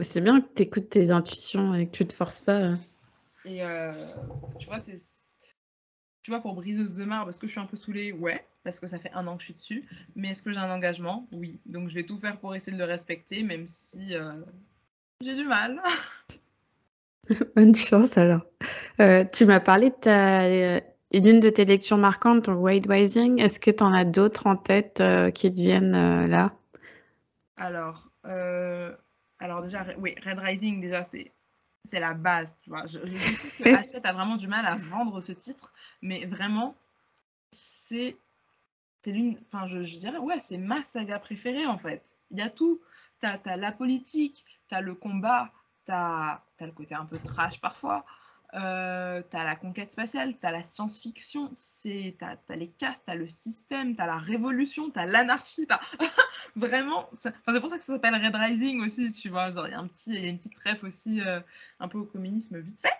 [0.00, 2.58] C'est bien que tu écoutes tes intuitions et que tu te forces pas.
[2.58, 2.78] Hein.
[3.44, 3.90] Et euh,
[4.58, 4.96] tu vois, c'est
[6.28, 8.80] tu vois, pour Briseuse de marbre, est-ce que je suis un peu saoulée Ouais, parce
[8.80, 9.88] que ça fait un an que je suis dessus.
[10.14, 11.26] Mais est-ce que j'ai un engagement?
[11.32, 11.58] Oui.
[11.64, 14.32] Donc je vais tout faire pour essayer de le respecter, même si euh,
[15.22, 15.80] j'ai du mal.
[17.56, 18.42] Bonne chance alors.
[19.00, 20.46] Euh, tu m'as parlé de ta,
[21.12, 23.40] une de tes lectures marquantes, Wade Rising.
[23.40, 26.52] Est-ce que tu en as d'autres en tête euh, qui te viennent là?
[27.56, 28.10] Alors,
[29.38, 31.32] alors déjà, oui, Red Rising, déjà, c'est
[31.84, 32.86] c'est la base, tu vois.
[32.86, 35.72] Je, je que Hachette a vraiment du mal à vendre ce titre,
[36.02, 36.74] mais vraiment,
[37.52, 38.16] c'est
[39.02, 42.02] c'est l'une, enfin, je, dirais, ouais, c'est ma saga préférée en fait.
[42.30, 42.80] Il y a tout.
[43.20, 45.50] T'as as la politique, t'as le combat,
[45.84, 48.04] t'as as le côté un peu trash parfois,
[48.54, 51.52] euh, t'as la conquête spatiale, t'as la science-fiction,
[52.18, 55.80] t'as as les castes, t'as le système, t'as la révolution, t'as l'anarchie, t'as
[56.56, 57.10] vraiment.
[57.12, 59.50] C'est pour ça que ça s'appelle Red Rising aussi, tu vois.
[59.50, 61.40] Il y, a un petit, y a une petite ref aussi euh,
[61.78, 62.94] un peu au communisme vite fait,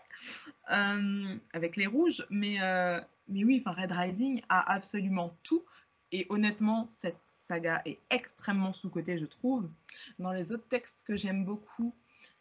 [0.70, 2.26] euh, avec les rouges.
[2.28, 5.64] Mais, euh, mais oui, Red Rising a absolument tout.
[6.12, 9.70] Et honnêtement, cette saga est extrêmement sous-cotée, je trouve.
[10.18, 11.94] Dans les autres textes que j'aime beaucoup,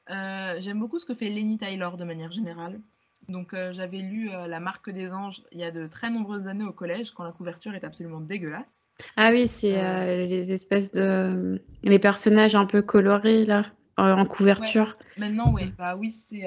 [0.09, 2.81] j'aime beaucoup ce que fait Lenny Tyler de manière générale.
[3.29, 6.47] Donc euh, j'avais lu euh, La Marque des Anges il y a de très nombreuses
[6.47, 8.89] années au collège quand la couverture est absolument dégueulasse.
[9.17, 13.63] Ah oui, c'est euh, les espèces de les personnages un peu colorés là
[13.97, 14.95] en couverture.
[15.17, 16.45] Maintenant oui, bah oui, c'est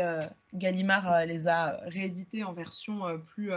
[0.55, 3.51] Gallimard les a réédités en version plus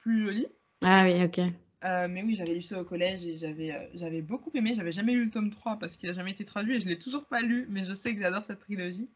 [0.00, 0.46] plus jolie.
[0.84, 1.40] Ah oui, OK.
[1.82, 4.74] Mais oui, j'avais lu ça au collège et j'avais j'avais beaucoup aimé.
[4.74, 6.98] J'avais jamais lu le tome 3 parce qu'il n'a jamais été traduit et je l'ai
[6.98, 9.08] toujours pas lu, mais je sais que j'adore cette trilogie.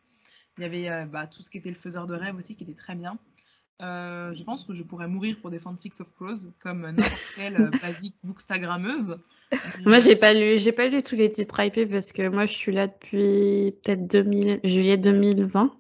[0.59, 2.75] Il y avait bah, tout ce qui était le faiseur de rêve aussi qui était
[2.75, 3.19] très bien.
[3.81, 8.15] Je pense que je pourrais mourir pour défendre Six of Crows comme n'importe quelle basique
[8.23, 9.17] bookstagrammeuse.
[9.85, 12.53] Moi, j'ai pas lu, j'ai pas lu tous les titres hypés parce que moi, je
[12.53, 15.75] suis là depuis peut-être 2000, juillet 2020.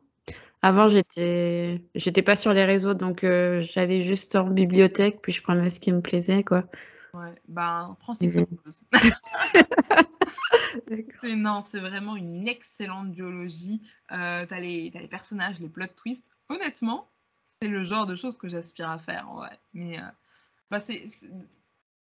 [0.62, 5.42] Avant, j'étais, j'étais pas sur les réseaux, donc euh, j'allais juste en bibliothèque, puis je
[5.42, 6.64] prenais ce qui me plaisait, quoi.
[7.14, 8.46] Ouais, ben, prends ces mhm.
[11.20, 13.80] c'est, non, c'est vraiment une excellente biologie.
[14.12, 16.26] Euh, t'as, les, les personnages, les plot twists.
[16.51, 17.09] Honnêtement,
[17.61, 19.58] c'est le genre de choses que j'aspire à faire, ouais.
[19.74, 20.02] Mais euh,
[20.70, 21.04] bah, c'est,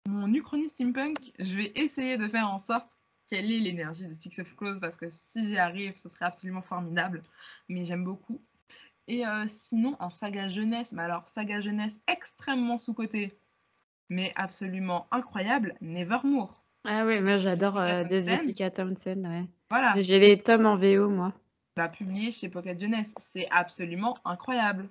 [0.08, 2.90] mon Uchronie Steampunk, je vais essayer de faire en sorte
[3.28, 6.62] quelle est l'énergie de Six of Crows parce que si j'y arrive, ce serait absolument
[6.62, 7.22] formidable.
[7.68, 8.40] Mais j'aime beaucoup.
[9.08, 13.38] Et euh, sinon, en saga jeunesse, mais alors saga jeunesse extrêmement sous-côté,
[14.08, 16.64] mais absolument incroyable, Nevermore.
[16.84, 19.44] Ah oui, moi j'adore euh, Jessica Townsend, ouais.
[19.70, 19.94] Voilà.
[19.96, 21.32] J'ai les tomes en VO, moi.
[21.76, 23.12] Bah, publié chez Pocket Jeunesse.
[23.18, 24.88] C'est absolument incroyable.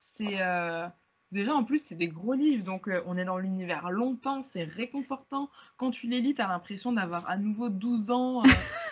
[0.00, 0.42] C'est.
[0.42, 0.88] Euh,
[1.32, 4.64] Déjà, en plus, c'est des gros livres, donc euh, on est dans l'univers longtemps, c'est
[4.64, 5.48] réconfortant.
[5.76, 8.42] Quand tu les lis, tu as l'impression d'avoir à nouveau 12 ans.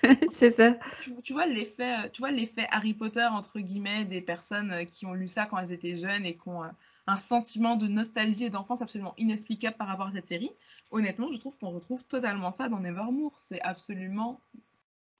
[0.04, 0.76] Euh, c'est ça.
[1.24, 5.26] Tu, vois l'effet, tu vois l'effet Harry Potter entre guillemets des personnes qui ont lu
[5.26, 6.62] ça quand elles étaient jeunes et qui ont
[7.08, 10.52] un sentiment de nostalgie et d'enfance absolument inexplicable par rapport à cette série.
[10.92, 13.34] Honnêtement, je trouve qu'on retrouve totalement ça dans Nevermore.
[13.38, 14.40] C'est absolument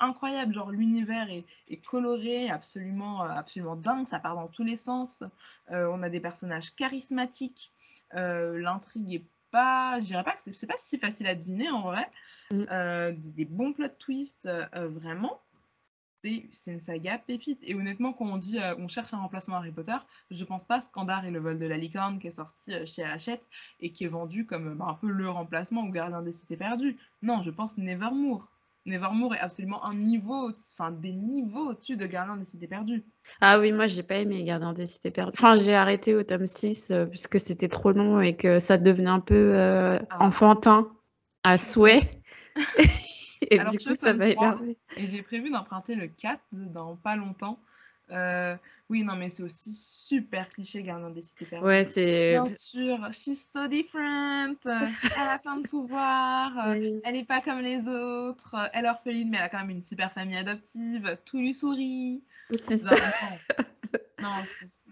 [0.01, 5.23] incroyable, genre l'univers est, coloré, absolument, euh, absolument dingue, ça part dans tous les sens.
[5.71, 7.73] Euh, on a des personnages charismatiques,
[8.15, 11.83] euh, l'intrigue est pas, je dirais pas que c'est pas si facile à deviner en
[11.83, 12.09] vrai.
[12.51, 13.13] Mm.
[13.35, 15.41] des bons plot twists, vraiment.
[16.23, 17.61] C'est une saga pépite.
[17.63, 19.97] Et honnêtement, quand on dit on cherche un remplacement Harry Potter,
[20.31, 23.47] je pense pas Scandar et le vol de la licorne qui est sorti chez Hachette
[23.81, 26.99] et qui est vendu comme bah, un peu le remplacement au Gardien des Cités Perdues.
[27.23, 28.49] Non, je pense Nevermore.
[28.89, 33.05] Nevermore est absolument un niveau, enfin des niveaux au-dessus de Gardien des Cités Perdues.
[33.41, 35.39] Ah oui, moi j'ai pas aimé Gardien des Cités Perdues.
[35.39, 39.11] Enfin, j'ai arrêté au tome 6 euh, puisque c'était trop long et que ça devenait
[39.11, 40.25] un peu euh, ah.
[40.25, 40.91] enfantin
[41.45, 42.01] à souhait.
[43.51, 44.77] et du coup, ça m'a énervé.
[44.97, 47.61] Et j'ai prévu d'emprunter le 4 dans pas longtemps.
[48.11, 48.57] Euh,
[48.91, 51.67] oui, non, mais c'est aussi super cliché, Gardien des Cités Perdues.
[51.67, 52.31] Ouais, c'est.
[52.31, 54.57] Bien sûr, she's so different.
[54.65, 56.75] elle a plein de pouvoirs.
[56.75, 58.55] Elle n'est pas comme les autres.
[58.73, 61.19] Elle est orpheline, mais elle a quand même une super famille adoptive.
[61.25, 62.23] Tout lui sourit.
[62.51, 62.95] C'est ça.
[64.21, 64.31] Non,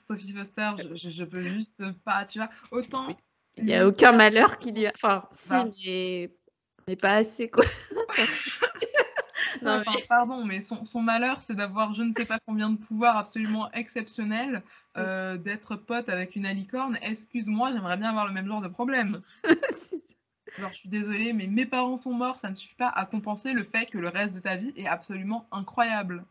[0.07, 2.51] Sophie Foster, je, je, peux juste pas, tu vois.
[2.71, 3.09] Autant.
[3.57, 4.93] Il n'y a aucun malheur qui lui a.
[4.95, 5.65] Enfin, si, bah.
[5.85, 6.31] mais...
[6.87, 7.65] mais pas assez, quoi.
[9.67, 13.71] non, Pardon, mais son, malheur, c'est d'avoir je ne sais pas combien de pouvoirs absolument
[13.73, 14.63] exceptionnels,
[14.97, 16.99] euh, d'être pote avec une alicorne.
[17.03, 19.21] Excuse-moi, j'aimerais bien avoir le même genre de problème.
[20.59, 23.53] Genre, je suis désolée, mais mes parents sont morts, ça ne suffit pas à compenser
[23.53, 26.25] le fait que le reste de ta vie est absolument incroyable.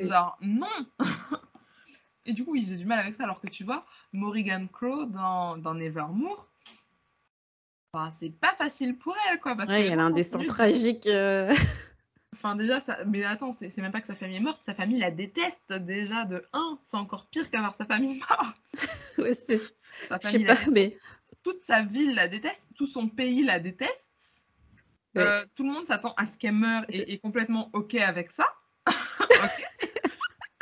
[0.00, 0.66] Genre, non
[2.26, 5.06] Et du coup, oui, j'ai du mal avec ça, alors que tu vois, Morrigan Crow
[5.06, 6.46] dans, dans Nevermore,
[8.18, 9.56] c'est pas facile pour elle, quoi.
[9.56, 11.06] Parce elle a un destin tragique.
[11.06, 11.52] Euh.
[12.38, 12.98] Enfin, déjà, ça...
[13.04, 16.24] mais attends, c'est même pas que sa famille est morte, sa famille la déteste déjà
[16.24, 16.78] de 1.
[16.84, 18.86] C'est encore pire qu'avoir sa famille morte.
[19.18, 19.58] ouais, c'est
[19.90, 20.96] sa famille pas, mais...
[21.42, 24.08] Toute sa ville la déteste, tout son pays la déteste.
[25.16, 28.46] Euh, tout le monde s'attend à ce qu'elle meure et est complètement OK avec ça.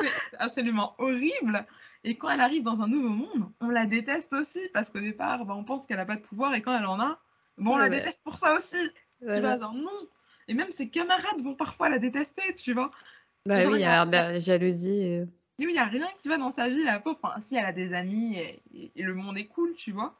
[0.01, 1.67] c'est absolument horrible.
[2.05, 5.45] Et quand elle arrive dans un nouveau monde, on la déteste aussi parce qu'au départ,
[5.45, 7.21] bah, on pense qu'elle n'a pas de pouvoir et quand elle en a,
[7.59, 8.91] bon, on la déteste pour ça aussi.
[9.21, 10.09] Tu vas genre non,
[10.49, 12.91] et même ses camarades vont parfois la détester, tu vois.
[13.47, 15.27] Bah oui, il y a la jalousie.
[15.59, 17.19] Il n'y a rien qui va dans sa vie, la pauvre.
[17.23, 20.15] Enfin, si elle a des amis et, le monde est cool, tu vois.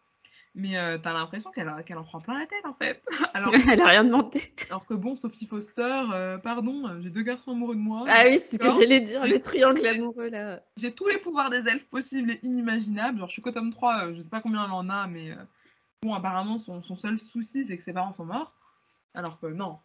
[0.55, 3.03] Mais euh, t'as l'impression qu'elle en prend plein la tête, en fait.
[3.35, 4.41] Alors, elle a rien demandé.
[4.71, 8.05] Alors que bon, Sophie Foster, euh, pardon, euh, j'ai deux garçons amoureux de moi.
[8.09, 10.63] Ah oui, c'est ce que j'allais dire, le triangle amoureux, là.
[10.79, 13.19] J'ai tous les pouvoirs des elfes possibles et inimaginables.
[13.19, 15.33] Genre, je suis qu'au tome 3, je sais pas combien elle en a, mais
[16.03, 18.55] bon, apparemment, son, son seul souci, c'est que ses parents sont morts.
[19.13, 19.79] Alors que non,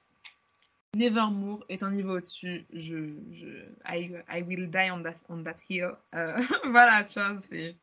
[0.96, 2.66] Nevermore est un niveau au-dessus.
[2.74, 3.48] Je, je,
[3.88, 5.94] I, I, will die on that, on that hill.
[6.14, 7.78] Euh, voilà, tu vois, c'est.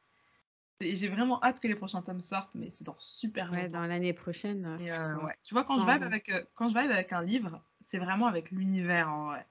[0.81, 4.13] J'ai vraiment hâte que les prochains tomes sortent, mais c'est dans super Ouais, dans l'année
[4.13, 4.79] prochaine.
[4.81, 5.35] Euh, ouais.
[5.43, 8.53] Tu vois, quand je, vibe avec, euh, quand je avec un livre, c'est vraiment avec
[8.53, 9.45] l'univers en vrai.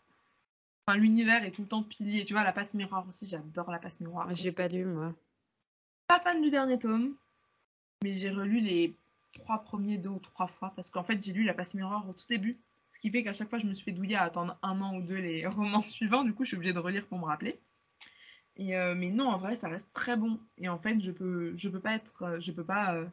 [0.85, 2.23] Enfin, l'univers est tout le temps pilier.
[2.23, 4.33] Tu vois, la passe miroir aussi, j'adore la passe miroir.
[4.33, 5.13] J'ai pas lu, moi.
[6.07, 7.15] Pas fan du dernier tome,
[8.03, 8.95] mais j'ai relu les
[9.33, 12.13] trois premiers deux ou trois fois parce qu'en fait, j'ai lu la passe miroir au
[12.13, 12.57] tout début
[12.97, 14.95] ce qui fait qu'à chaque fois, je me suis fait douiller à attendre un an
[14.95, 16.23] ou deux les romans suivants.
[16.23, 17.59] Du coup, je suis obligée de relire pour me rappeler.
[18.55, 20.39] Et euh, mais non, en vrai, ça reste très bon.
[20.57, 23.05] Et en fait, je peux, je peux pas être, euh, je peux pas euh,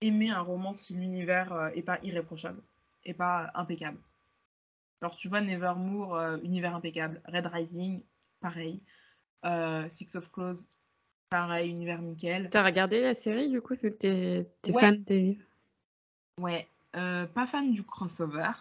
[0.00, 2.60] aimer un roman si l'univers est pas irréprochable
[3.04, 3.98] et pas impeccable.
[5.00, 8.02] Alors tu vois Nevermore, univers impeccable, Red Rising,
[8.40, 8.80] pareil,
[9.88, 10.66] Six of Crows,
[11.30, 12.48] pareil, univers nickel.
[12.50, 15.44] T'as regardé la série du coup vu que t'es es fan des livres?
[16.40, 18.52] Ouais, pas fan du crossover,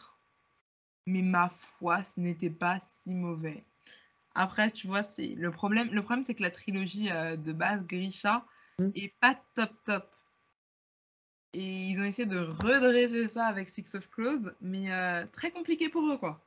[1.06, 3.64] mais ma foi, ce n'était pas si mauvais.
[4.34, 5.89] Après, tu vois, c'est le problème.
[5.91, 8.45] Le problème, c'est que la trilogie euh, de base, Grisha,
[8.80, 8.89] mmh.
[8.95, 10.12] est pas top top.
[11.53, 15.88] Et ils ont essayé de redresser ça avec Six of Crows, mais euh, très compliqué
[15.88, 16.43] pour eux, quoi.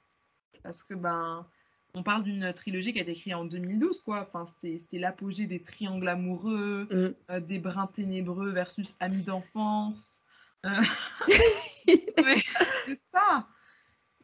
[0.63, 1.47] Parce que, ben,
[1.95, 4.29] on parle d'une trilogie qui a été écrite en 2012, quoi.
[4.29, 7.33] Enfin, c'était l'apogée des triangles amoureux, mmh.
[7.33, 10.21] euh, des brins ténébreux versus amis d'enfance.
[11.87, 13.49] c'est ça.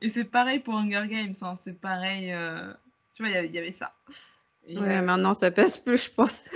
[0.00, 1.54] Et c'est pareil pour Hunger Games, hein.
[1.56, 2.34] c'est pareil.
[3.14, 3.94] Tu vois, il y, avait ça.
[4.68, 6.48] ouais, euh, maintenant ça passe plus, je pense.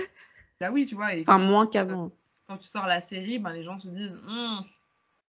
[0.59, 1.07] Bah oui, tu vois.
[1.21, 2.11] enfin, moins qu'avant.
[2.47, 4.65] Quand tu sors la série, ben, les gens se disent hum,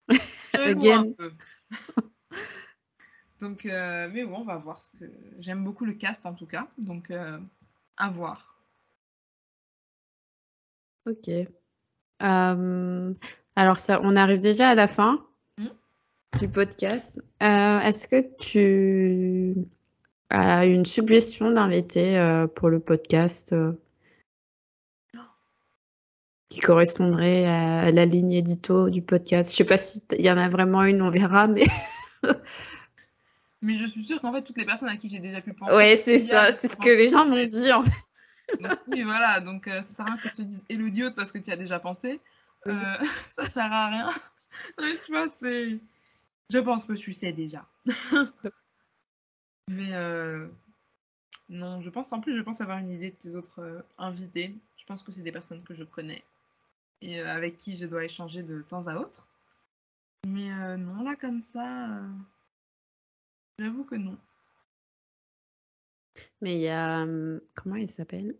[0.54, 1.12] Again.
[3.40, 4.80] donc, euh, mais bon, on va voir.
[4.84, 5.10] Ce que...
[5.40, 6.68] J'aime beaucoup le cast en tout cas.
[6.78, 7.40] Donc, euh,
[7.96, 8.54] à voir.
[11.06, 11.28] Ok.
[12.20, 15.26] alors, ça, on arrive déjà à la fin?
[16.38, 17.20] Du podcast.
[17.40, 19.66] Est-ce que tu
[20.30, 23.72] une suggestion d'invité euh, pour le podcast euh,
[26.48, 29.52] qui correspondrait à, la ligne édito du podcast?
[29.52, 31.64] Je sais pas s'il y en a vraiment une, on verra, mais.
[33.62, 35.74] mais je suis sûre qu'en fait, toutes les personnes à qui j'ai déjà pu penser.
[35.74, 37.90] Ouais, c'est ça, c'est ce que les gens m'ont dit en fait.
[38.88, 41.38] oui, voilà, donc euh, ça sert à rien que je te dise Elodie parce que
[41.38, 42.20] tu as déjà pensé.
[42.66, 44.14] ça sert à rien.
[44.78, 45.78] tu vois, c'est.
[46.50, 47.66] Je pense que tu sais déjà.
[49.68, 50.46] Mais euh,
[51.48, 54.54] non, je pense en plus, je pense avoir une idée de tes autres euh, invités.
[54.76, 56.22] Je pense que c'est des personnes que je connais
[57.02, 59.26] et euh, avec qui je dois échanger de temps à autre.
[60.26, 62.00] Mais non, là comme ça,
[63.60, 64.16] j'avoue que non.
[66.40, 67.06] Mais il y a.
[67.54, 68.34] Comment elle s'appelle?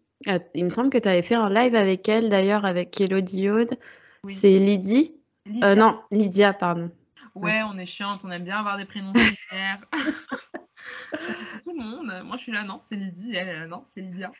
[0.54, 3.78] Il me semble que tu avais fait un live avec elle d'ailleurs, avec Elodie Aude.
[4.26, 5.16] C'est Lydie?
[5.46, 6.90] Non, Lydia, pardon.
[7.36, 9.84] Ouais, on est chiante, on aime bien avoir des prénoms similaires.
[11.62, 12.24] tout le monde.
[12.24, 13.34] Moi, je suis là, non, c'est Lydie.
[13.34, 14.30] Elle, non, c'est Lydia.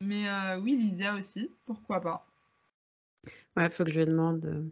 [0.00, 2.26] Mais euh, oui, Lydia aussi, pourquoi pas.
[3.56, 4.44] Ouais, faut que je lui demande.
[4.46, 4.68] Euh.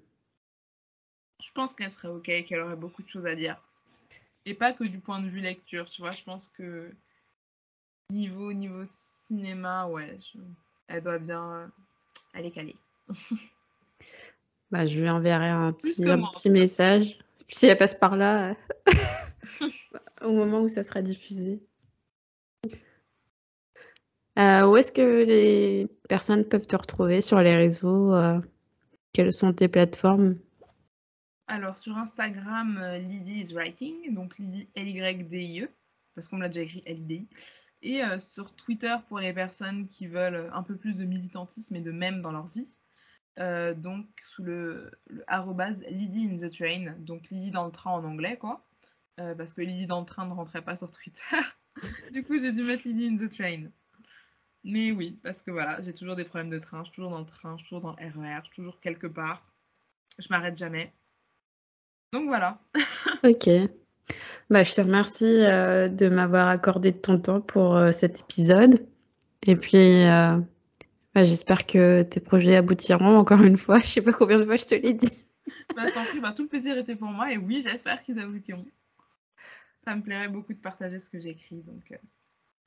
[1.42, 3.60] Je pense qu'elle serait OK, qu'elle aurait beaucoup de choses à dire.
[4.44, 6.12] Et pas que du point de vue lecture, tu vois.
[6.12, 6.92] Je pense que
[8.10, 10.18] niveau, niveau cinéma, ouais,
[10.88, 11.52] elle doit bien.
[11.52, 11.68] Euh,
[12.34, 12.76] aller caler.
[14.70, 17.18] bah, je lui enverrai un petit, un petit message.
[17.46, 18.54] Puis si elle passe par là,
[20.22, 21.60] au moment où ça sera diffusé.
[24.38, 28.38] Euh, où est-ce que les personnes peuvent te retrouver sur les réseaux euh,
[29.12, 30.36] Quelles sont tes plateformes?
[31.46, 35.68] Alors, sur Instagram, euh, Lydie is Writing, donc Lydie L-Y-D-I-E,
[36.14, 37.28] parce qu'on l'a déjà écrit L-I-D-I.
[37.82, 41.92] Et sur Twitter, pour les personnes qui veulent un peu plus de militantisme et de
[41.92, 42.66] même dans leur vie,
[43.38, 45.24] donc sous le, le
[45.90, 48.66] Lydie in the Train, donc Lydie dans le train en anglais, quoi.
[49.18, 51.22] Euh, parce que Lydie dans le train ne rentrait pas sur Twitter.
[52.12, 53.70] du coup, j'ai dû mettre Lydie in the train.
[54.64, 57.20] Mais oui, parce que voilà, j'ai toujours des problèmes de train, je suis toujours dans
[57.20, 59.46] le train, je suis toujours dans le RER, je suis toujours quelque part.
[60.18, 60.92] Je m'arrête jamais.
[62.12, 62.58] Donc voilà.
[63.24, 63.48] ok.
[64.50, 68.86] Bah, je te remercie euh, de m'avoir accordé de ton temps pour euh, cet épisode.
[69.42, 70.04] Et puis,
[71.16, 73.78] bah, j'espère que tes projets aboutiront encore une fois.
[73.80, 75.24] Je sais pas combien de fois je te l'ai dit.
[75.74, 75.84] bah,
[76.22, 78.64] bah, tout le plaisir était pour moi et oui, j'espère qu'ils aboutiront
[79.86, 81.62] ça me plairait beaucoup de partager ce que j'écris.
[81.62, 81.96] Donc, euh,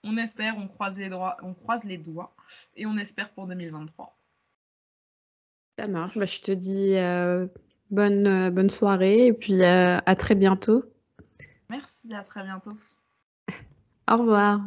[0.04, 2.34] on espère, on croise, les doigts, on croise les doigts
[2.76, 4.16] et on espère pour 2023.
[5.78, 6.18] Ça marche.
[6.18, 7.48] Bah, je te dis euh,
[7.92, 10.84] bonne, euh, bonne soirée et puis à très bientôt.
[11.70, 12.78] Merci, à très bientôt.
[14.10, 14.62] Au revoir.